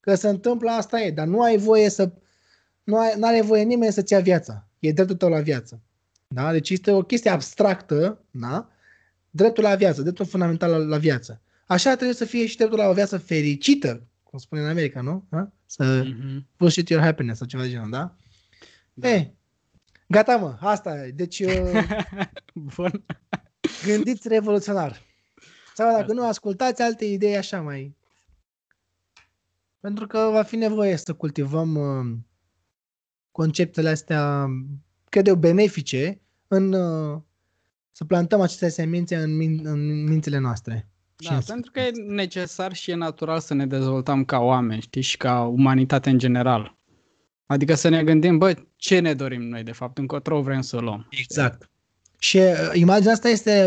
Că 0.00 0.14
se 0.14 0.28
întâmplă 0.28 0.70
asta 0.70 1.00
e, 1.00 1.10
dar 1.10 1.26
nu 1.26 1.42
ai 1.42 1.58
voie 1.58 1.88
să, 1.88 2.12
nu 2.84 2.98
ai, 2.98 3.16
are 3.20 3.42
voie 3.42 3.62
nimeni 3.62 3.92
să-ți 3.92 4.12
ia 4.12 4.20
viața. 4.20 4.68
E 4.78 4.92
dreptul 4.92 5.16
tău 5.16 5.28
la 5.28 5.40
viață. 5.40 5.80
Da? 6.28 6.52
Deci 6.52 6.70
este 6.70 6.90
o 6.90 7.02
chestie 7.02 7.30
abstractă, 7.30 8.24
da? 8.30 8.70
dreptul 9.30 9.62
la 9.62 9.74
viață, 9.74 10.02
dreptul 10.02 10.26
fundamental 10.26 10.70
la, 10.70 10.76
la 10.76 10.98
viață. 10.98 11.40
Așa 11.66 11.94
trebuie 11.94 12.16
să 12.16 12.24
fie 12.24 12.46
și 12.46 12.56
dreptul 12.56 12.78
la 12.78 12.88
o 12.88 12.92
viață 12.92 13.18
fericită, 13.18 14.06
cum 14.22 14.38
spune 14.38 14.60
în 14.60 14.68
America, 14.68 15.00
nu? 15.00 15.26
Da? 15.28 15.50
Să 15.66 16.04
mm-hmm. 16.04 16.56
push 16.56 16.88
your 16.88 17.02
happiness 17.02 17.38
sau 17.38 17.46
ceva 17.46 17.62
de 17.62 17.70
genul, 17.70 17.90
da? 17.90 18.14
da. 18.92 19.08
Ei, 19.08 19.34
gata 20.12 20.36
mă, 20.36 20.56
asta 20.60 21.06
e. 21.06 21.10
Deci, 21.10 21.40
uh, 21.40 21.88
Bun. 22.76 23.04
gândiți 23.84 24.28
revoluționar. 24.28 25.00
Sau 25.74 25.92
dacă 25.92 26.12
nu, 26.12 26.26
ascultați 26.26 26.82
alte 26.82 27.04
idei 27.04 27.36
așa 27.36 27.60
mai... 27.60 27.96
Pentru 29.80 30.06
că 30.06 30.28
va 30.32 30.42
fi 30.42 30.56
nevoie 30.56 30.96
să 30.96 31.12
cultivăm 31.12 31.74
uh, 31.74 32.16
conceptele 33.30 33.88
astea, 33.88 34.46
cred 35.08 35.26
eu, 35.26 35.34
benefice 35.34 36.20
în 36.48 36.72
uh, 36.72 37.20
să 37.92 38.04
plantăm 38.04 38.40
aceste 38.40 38.68
semințe 38.68 39.16
în, 39.16 39.36
min- 39.36 39.64
în 39.64 40.04
mințile 40.04 40.38
noastre. 40.38 40.88
Da, 41.16 41.38
pentru 41.46 41.70
că 41.70 41.80
e 41.80 41.90
necesar 42.06 42.72
și 42.72 42.90
e 42.90 42.94
natural 42.94 43.40
să 43.40 43.54
ne 43.54 43.66
dezvoltăm 43.66 44.24
ca 44.24 44.38
oameni, 44.38 44.80
știi, 44.80 45.02
și 45.02 45.16
ca 45.16 45.42
umanitate 45.42 46.10
în 46.10 46.18
general. 46.18 46.76
Adică 47.52 47.74
să 47.74 47.88
ne 47.88 48.04
gândim, 48.04 48.38
bă, 48.38 48.54
ce 48.76 48.98
ne 48.98 49.14
dorim 49.14 49.42
noi, 49.42 49.62
de 49.62 49.72
fapt, 49.72 49.98
încotro 49.98 50.40
vrem 50.40 50.60
să 50.60 50.76
o 50.76 50.80
luăm. 50.80 51.06
Exact. 51.10 51.70
Și 52.18 52.36
uh, 52.36 52.70
imaginea 52.72 53.12
asta 53.12 53.28
este, 53.28 53.66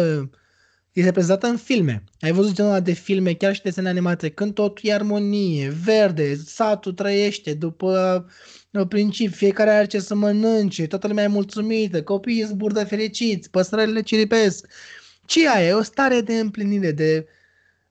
este 0.91 1.11
prezentată 1.11 1.47
în 1.47 1.57
filme. 1.57 2.03
Ai 2.19 2.31
văzut 2.31 2.53
genul 2.53 2.81
de 2.81 2.91
filme, 2.91 3.33
chiar 3.33 3.55
și 3.55 3.61
desene 3.61 3.89
animate, 3.89 4.29
când 4.29 4.53
totul 4.53 4.89
e 4.89 4.93
armonie, 4.93 5.69
verde, 5.83 6.35
satul 6.35 6.93
trăiește 6.93 7.53
după 7.53 8.25
uh, 8.71 8.87
principiu, 8.87 9.35
fiecare 9.35 9.69
are 9.69 9.85
ce 9.85 9.99
să 9.99 10.15
mănânce, 10.15 10.87
toată 10.87 11.07
lumea 11.07 11.23
e 11.23 11.27
mulțumită, 11.27 12.03
copiii 12.03 12.43
zburdă 12.43 12.85
fericiți, 12.85 13.49
păsările 13.49 14.01
ciripesc. 14.01 14.67
Ce 15.25 15.49
aia? 15.49 15.67
E 15.67 15.73
o 15.73 15.81
stare 15.81 16.21
de 16.21 16.39
împlinire, 16.39 16.91
de 16.91 17.27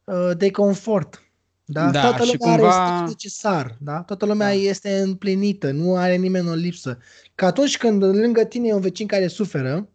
Uh, 0.05 0.37
de 0.37 0.51
confort. 0.51 1.23
Da? 1.65 1.91
da 1.91 2.01
Toată 2.01 2.25
lumea 2.25 2.57
cumva... 2.57 2.97
are 2.97 3.07
necesar, 3.07 3.77
da? 3.81 4.03
Toată 4.03 4.27
lumea 4.27 4.47
da. 4.47 4.53
este 4.53 4.99
împlinită, 4.99 5.71
nu 5.71 5.97
are 5.97 6.17
nimeni 6.17 6.49
o 6.49 6.55
lipsă. 6.55 6.99
Că 7.35 7.45
atunci 7.45 7.79
când 7.79 8.03
lângă 8.03 8.45
tine 8.45 8.69
e 8.69 8.75
un 8.75 8.81
vecin 8.81 9.07
care 9.07 9.27
suferă 9.27 9.89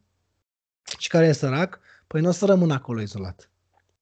și 0.98 1.10
care 1.10 1.26
e 1.26 1.32
sărac, 1.32 1.80
păi 2.08 2.22
nu 2.22 2.28
o 2.28 2.32
să 2.32 2.46
rămână 2.46 2.74
acolo 2.74 3.02
izolat. 3.02 3.50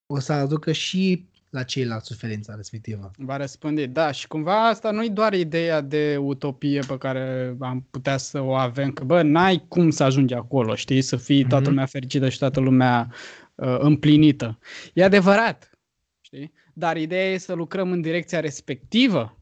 O 0.05 0.19
să 0.19 0.33
aducă 0.33 0.71
și 0.71 1.27
la 1.49 1.63
ceilalți 1.63 2.07
suferința 2.07 2.55
respectivă. 2.55 3.11
Va 3.17 3.37
răspunde, 3.37 3.85
da, 3.85 4.11
și 4.11 4.27
cumva 4.27 4.67
asta 4.67 4.91
nu 4.91 5.03
e 5.03 5.09
doar 5.09 5.33
ideea 5.33 5.81
de 5.81 6.17
utopie 6.19 6.79
pe 6.87 6.97
care 6.97 7.55
am 7.59 7.87
putea 7.89 8.17
să 8.17 8.41
o 8.41 8.53
avem, 8.53 8.91
că 8.91 9.03
bă, 9.03 9.21
n-ai 9.21 9.65
cum 9.67 9.89
să 9.89 10.03
ajungi 10.03 10.33
acolo, 10.33 10.75
știi, 10.75 11.01
să 11.01 11.15
fii 11.15 11.45
toată 11.47 11.63
mm-hmm. 11.63 11.69
lumea 11.69 11.85
fericită 11.85 12.29
și 12.29 12.37
toată 12.37 12.59
lumea 12.59 13.13
uh, 13.55 13.77
împlinită. 13.79 14.59
E 14.93 15.03
adevărat, 15.03 15.77
Știi? 16.21 16.53
Dar 16.79 16.97
ideea 16.97 17.31
e 17.31 17.37
să 17.37 17.53
lucrăm 17.53 17.91
în 17.91 18.01
direcția 18.01 18.39
respectivă. 18.39 19.37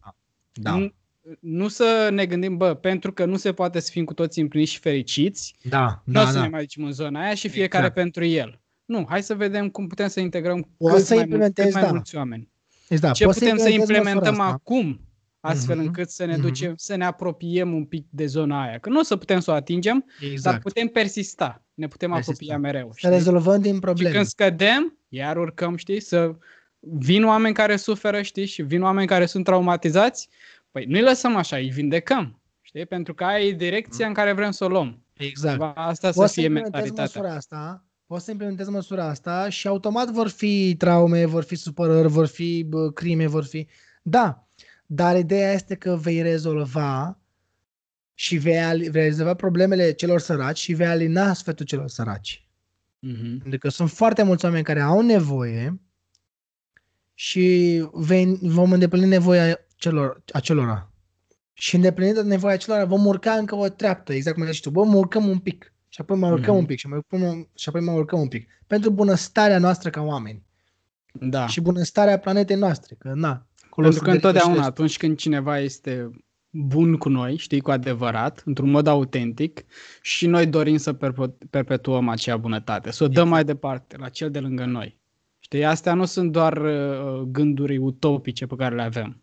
Da. 0.53 0.75
Nu, 0.75 0.91
nu 1.39 1.67
să 1.67 2.09
ne 2.11 2.25
gândim, 2.25 2.57
bă, 2.57 2.73
pentru 2.73 3.13
că 3.13 3.25
nu 3.25 3.37
se 3.37 3.53
poate 3.53 3.79
să 3.79 3.91
fim 3.91 4.05
cu 4.05 4.13
toții 4.13 4.41
împliniți 4.41 4.71
și 4.71 4.79
fericiți, 4.79 5.55
da, 5.63 6.01
nu 6.05 6.13
da, 6.13 6.21
o 6.21 6.25
să 6.25 6.33
da. 6.33 6.41
ne 6.41 6.47
mai 6.47 6.59
ducem 6.59 6.83
în 6.83 6.91
zona 6.91 7.21
aia 7.21 7.33
și 7.33 7.47
fiecare 7.47 7.85
exact. 7.85 8.01
pentru 8.01 8.25
el. 8.25 8.59
Nu, 8.85 9.05
hai 9.09 9.23
să 9.23 9.35
vedem 9.35 9.69
cum 9.69 9.87
putem 9.87 10.07
să 10.07 10.19
integrăm 10.19 10.69
o 10.77 10.87
cât, 10.87 11.03
să 11.03 11.15
mai, 11.15 11.25
mult, 11.29 11.53
cât 11.53 11.73
mai 11.73 11.81
da. 11.81 11.89
mulți 11.89 12.15
oameni. 12.15 12.49
Exact. 12.87 13.15
Ce 13.15 13.25
putem 13.25 13.57
să 13.57 13.69
implementăm 13.69 14.39
acum, 14.39 15.01
astfel 15.39 15.77
mm-hmm. 15.77 15.85
încât 15.85 16.09
să 16.09 16.25
ne 16.25 16.37
ducem, 16.37 16.71
mm-hmm. 16.71 16.75
să 16.75 16.95
ne 16.95 17.05
apropiem 17.05 17.73
un 17.73 17.85
pic 17.85 18.05
de 18.09 18.25
zona 18.25 18.63
aia. 18.63 18.77
Că 18.77 18.89
nu 18.89 18.99
o 18.99 19.03
să 19.03 19.15
putem 19.15 19.39
să 19.39 19.51
o 19.51 19.53
atingem, 19.53 20.05
exact. 20.19 20.43
dar 20.43 20.59
putem 20.59 20.87
persista. 20.87 21.63
Ne 21.73 21.87
putem 21.87 22.09
persista. 22.09 22.33
apropia 22.33 22.57
mereu. 22.71 22.87
Să 22.91 22.97
știi? 22.97 23.09
rezolvăm 23.09 23.61
din 23.61 23.79
probleme. 23.79 24.09
Și 24.09 24.15
când 24.15 24.27
scădem, 24.27 24.97
iar 25.07 25.37
urcăm, 25.37 25.75
știi, 25.75 25.99
să 25.99 26.35
vin 26.85 27.23
oameni 27.23 27.53
care 27.53 27.75
suferă, 27.75 28.21
știi, 28.21 28.45
și 28.45 28.61
vin 28.61 28.81
oameni 28.81 29.07
care 29.07 29.25
sunt 29.25 29.43
traumatizați, 29.43 30.29
păi 30.71 30.85
nu-i 30.85 31.01
lăsăm 31.01 31.35
așa, 31.35 31.55
îi 31.55 31.69
vindecăm, 31.69 32.41
știi, 32.61 32.85
pentru 32.85 33.13
că 33.13 33.23
aia 33.23 33.45
e 33.45 33.51
direcția 33.51 34.07
în 34.07 34.13
care 34.13 34.33
vrem 34.33 34.51
să 34.51 34.63
o 34.63 34.67
luăm. 34.67 35.03
Exact. 35.13 35.71
Asta 35.75 36.11
să 36.11 36.27
fie 36.27 36.47
mentalitatea. 36.47 37.03
Măsura 37.03 37.35
asta, 37.35 37.85
poți 38.05 38.25
să 38.25 38.31
implementezi 38.31 38.69
măsura 38.69 39.05
asta 39.05 39.49
și 39.49 39.67
automat 39.67 40.09
vor 40.09 40.27
fi 40.27 40.75
traume, 40.77 41.25
vor 41.25 41.43
fi 41.43 41.55
supărări, 41.55 42.07
vor 42.07 42.27
fi 42.27 42.63
bă, 42.63 42.91
crime, 42.91 43.27
vor 43.27 43.43
fi... 43.43 43.67
Da, 44.01 44.47
dar 44.85 45.17
ideea 45.17 45.53
este 45.53 45.75
că 45.75 45.95
vei 45.95 46.21
rezolva 46.21 47.19
și 48.13 48.37
vei, 48.37 48.89
vei 48.89 49.03
rezolva 49.03 49.33
problemele 49.33 49.91
celor 49.91 50.19
săraci 50.19 50.57
și 50.57 50.73
vei 50.73 50.87
alina 50.87 51.33
sfetul 51.33 51.65
celor 51.65 51.87
săraci. 51.87 52.49
Mm-hmm. 53.07 53.41
Pentru 53.41 53.59
că 53.59 53.69
sunt 53.69 53.89
foarte 53.89 54.23
mulți 54.23 54.45
oameni 54.45 54.63
care 54.63 54.81
au 54.81 55.01
nevoie 55.01 55.79
și 57.15 57.83
vom 58.41 58.71
îndeplini 58.71 59.05
nevoia 59.05 59.59
celor, 59.75 60.23
acelora. 60.31 60.91
Și 61.53 61.75
îndeplinind 61.75 62.17
nevoia 62.17 62.53
acelora 62.53 62.85
vom 62.85 63.05
urca 63.05 63.31
încă 63.31 63.55
o 63.55 63.67
treaptă, 63.67 64.13
exact 64.13 64.37
cum 64.37 64.45
zici 64.45 64.61
tu. 64.61 64.69
Bă, 64.69 64.83
mă 64.83 64.95
urcăm 64.95 65.27
un 65.27 65.39
pic 65.39 65.73
și 65.89 66.01
apoi 66.01 66.17
mai 66.17 66.31
urcăm 66.31 66.55
mm-hmm. 66.55 66.59
un 66.59 66.65
pic 66.65 66.79
și, 66.79 66.87
mai 66.87 66.97
urcăm, 66.97 67.49
și 67.55 67.69
apoi 67.69 67.81
mai 67.81 67.95
urcăm 67.95 68.19
un 68.19 68.27
pic. 68.27 68.47
Pentru 68.67 68.89
bunăstarea 68.89 69.59
noastră 69.59 69.89
ca 69.89 70.01
oameni. 70.01 70.43
Da. 71.13 71.47
Și 71.47 71.61
bunăstarea 71.61 72.19
planetei 72.19 72.55
noastre. 72.55 72.95
Că, 72.99 73.11
na, 73.13 73.47
Pentru 73.75 74.01
că 74.01 74.11
întotdeauna 74.11 74.63
atunci 74.63 74.97
când 74.97 75.17
cineva 75.17 75.59
este 75.59 76.09
bun 76.49 76.95
cu 76.95 77.09
noi, 77.09 77.37
știi, 77.37 77.61
cu 77.61 77.71
adevărat, 77.71 78.41
într-un 78.45 78.69
mod 78.69 78.87
autentic 78.87 79.65
și 80.01 80.27
noi 80.27 80.45
dorim 80.45 80.77
să 80.77 80.93
perpetuăm 81.49 82.09
acea 82.09 82.37
bunătate, 82.37 82.91
să 82.91 83.03
o 83.03 83.07
dăm 83.07 83.27
mai 83.27 83.43
departe 83.43 83.97
la 83.97 84.09
cel 84.09 84.31
de 84.31 84.39
lângă 84.39 84.65
noi. 84.65 84.99
Știi, 85.45 85.65
astea 85.65 85.93
nu 85.93 86.05
sunt 86.05 86.31
doar 86.31 86.57
uh, 86.57 87.21
gânduri 87.27 87.77
utopice 87.77 88.45
pe 88.45 88.55
care 88.55 88.75
le 88.75 88.81
avem. 88.81 89.21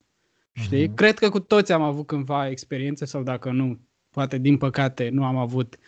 Știi? 0.53 0.89
Uh-huh. 0.89 0.95
Cred 0.95 1.19
că 1.19 1.29
cu 1.29 1.41
toți 1.41 1.73
am 1.73 1.83
avut 1.83 2.07
cândva 2.07 2.49
experiențe 2.49 3.05
sau 3.05 3.23
dacă 3.23 3.51
nu, 3.51 3.79
poate 4.11 4.39
din 4.39 4.57
păcate 4.57 5.09
nu 5.09 5.25
am 5.25 5.37
avut. 5.37 5.79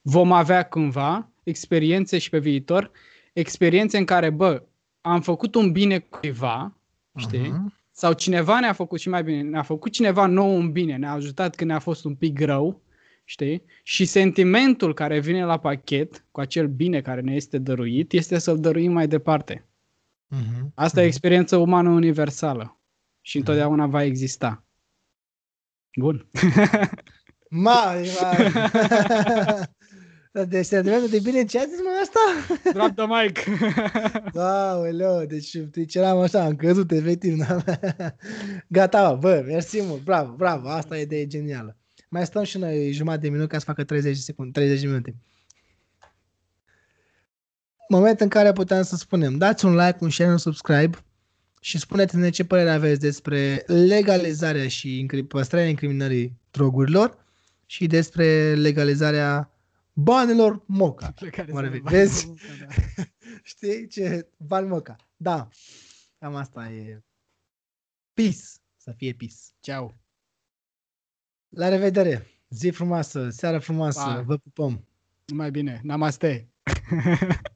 Vom 0.00 0.32
avea 0.32 0.62
cândva 0.62 1.28
experiențe 1.42 2.18
și 2.18 2.30
pe 2.30 2.38
viitor, 2.38 2.90
experiențe 3.32 3.98
în 3.98 4.04
care, 4.04 4.30
bă, 4.30 4.62
am 5.00 5.20
făcut 5.20 5.54
un 5.54 5.72
bine 5.72 5.98
cuiva, 5.98 6.76
știi? 7.16 7.52
Uh-huh. 7.52 7.74
Sau 7.92 8.12
cineva 8.12 8.60
ne-a 8.60 8.72
făcut 8.72 9.00
și 9.00 9.08
mai 9.08 9.22
bine, 9.22 9.42
ne-a 9.42 9.62
făcut 9.62 9.92
cineva 9.92 10.26
nou 10.26 10.56
un 10.56 10.72
bine, 10.72 10.96
ne-a 10.96 11.12
ajutat 11.12 11.54
când 11.54 11.70
ne-a 11.70 11.78
fost 11.78 12.04
un 12.04 12.14
pic 12.14 12.34
greu, 12.34 12.80
știi? 13.24 13.62
Și 13.82 14.04
sentimentul 14.04 14.94
care 14.94 15.20
vine 15.20 15.44
la 15.44 15.58
pachet 15.58 16.24
cu 16.30 16.40
acel 16.40 16.66
bine 16.66 17.00
care 17.00 17.20
ne 17.20 17.34
este 17.34 17.58
dăruit 17.58 18.12
este 18.12 18.38
să-l 18.38 18.60
dăruim 18.60 18.92
mai 18.92 19.08
departe. 19.08 19.64
Uh-huh. 20.34 20.72
Asta 20.74 21.00
uh-huh. 21.00 21.04
e 21.04 21.06
experiență 21.06 21.56
umană 21.56 21.90
universală 21.90 22.80
și 23.20 23.36
întotdeauna 23.36 23.86
uh-huh. 23.86 23.90
va 23.90 24.02
exista. 24.02 24.64
Bun. 25.96 26.30
mai, 27.50 28.10
mai. 28.20 28.52
Deci 30.48 30.64
sentimentul 30.64 31.08
de 31.08 31.20
bine, 31.22 31.44
ce 31.44 31.58
a 31.58 31.64
zis 31.64 31.82
mai 31.82 32.00
asta? 32.02 32.20
Drop 32.72 32.94
the 32.94 33.06
mic. 33.06 33.38
Aoleu, 34.36 35.24
deci 35.24 35.54
deci 35.54 35.94
eram 35.94 36.18
așa, 36.18 36.44
am 36.44 36.56
căzut 36.56 36.90
efectiv. 36.90 37.36
Gata, 38.68 39.14
bă, 39.14 39.44
mersi 39.46 39.82
mult, 39.82 40.02
bravo, 40.02 40.34
bravo, 40.34 40.68
asta 40.68 40.98
e 40.98 41.04
de 41.04 41.26
genială. 41.26 41.76
Mai 42.08 42.26
stăm 42.26 42.42
și 42.42 42.58
noi 42.58 42.92
jumătate 42.92 43.22
de 43.22 43.28
minut 43.28 43.48
ca 43.48 43.58
să 43.58 43.64
facă 43.64 43.84
30 43.84 44.16
secunde, 44.16 44.50
30 44.60 44.80
de 44.80 44.86
minute 44.86 45.16
moment 47.88 48.20
în 48.20 48.28
care 48.28 48.52
putem 48.52 48.82
să 48.82 48.96
spunem 48.96 49.38
dați 49.38 49.64
un 49.64 49.74
like, 49.76 49.96
un 50.00 50.10
share, 50.10 50.30
un 50.30 50.38
subscribe 50.38 50.98
și 51.60 51.78
spuneți-ne 51.78 52.30
ce 52.30 52.44
părere 52.44 52.70
aveți 52.70 53.00
despre 53.00 53.64
legalizarea 53.66 54.68
și 54.68 55.06
păstrarea 55.28 55.68
incriminării 55.68 56.38
drogurilor 56.50 57.24
și 57.66 57.86
despre 57.86 58.54
legalizarea 58.54 59.50
banilor 59.92 60.62
Moca. 60.66 61.12
Pe 61.20 61.28
care 61.28 61.52
Mă 61.52 61.58
să 61.58 61.64
revin. 61.64 61.80
vă- 61.82 61.90
Vezi? 61.90 62.26
Da. 62.26 62.66
Știi 63.42 63.86
ce? 63.86 64.28
Bani 64.36 64.68
Moca. 64.68 64.96
Da. 65.16 65.48
Cam 66.18 66.34
asta 66.34 66.68
e. 66.68 67.02
Peace. 68.14 68.38
Să 68.76 68.92
fie 68.96 69.12
peace. 69.12 69.34
Ceau. 69.60 69.94
La 71.48 71.68
revedere. 71.68 72.26
Zi 72.48 72.70
frumoasă, 72.70 73.30
seară 73.30 73.58
frumoasă. 73.58 73.98
Pa. 74.00 74.22
Vă 74.26 74.36
pupăm. 74.36 74.84
Numai 75.24 75.50
bine. 75.50 75.80
Namaste. 75.82 76.48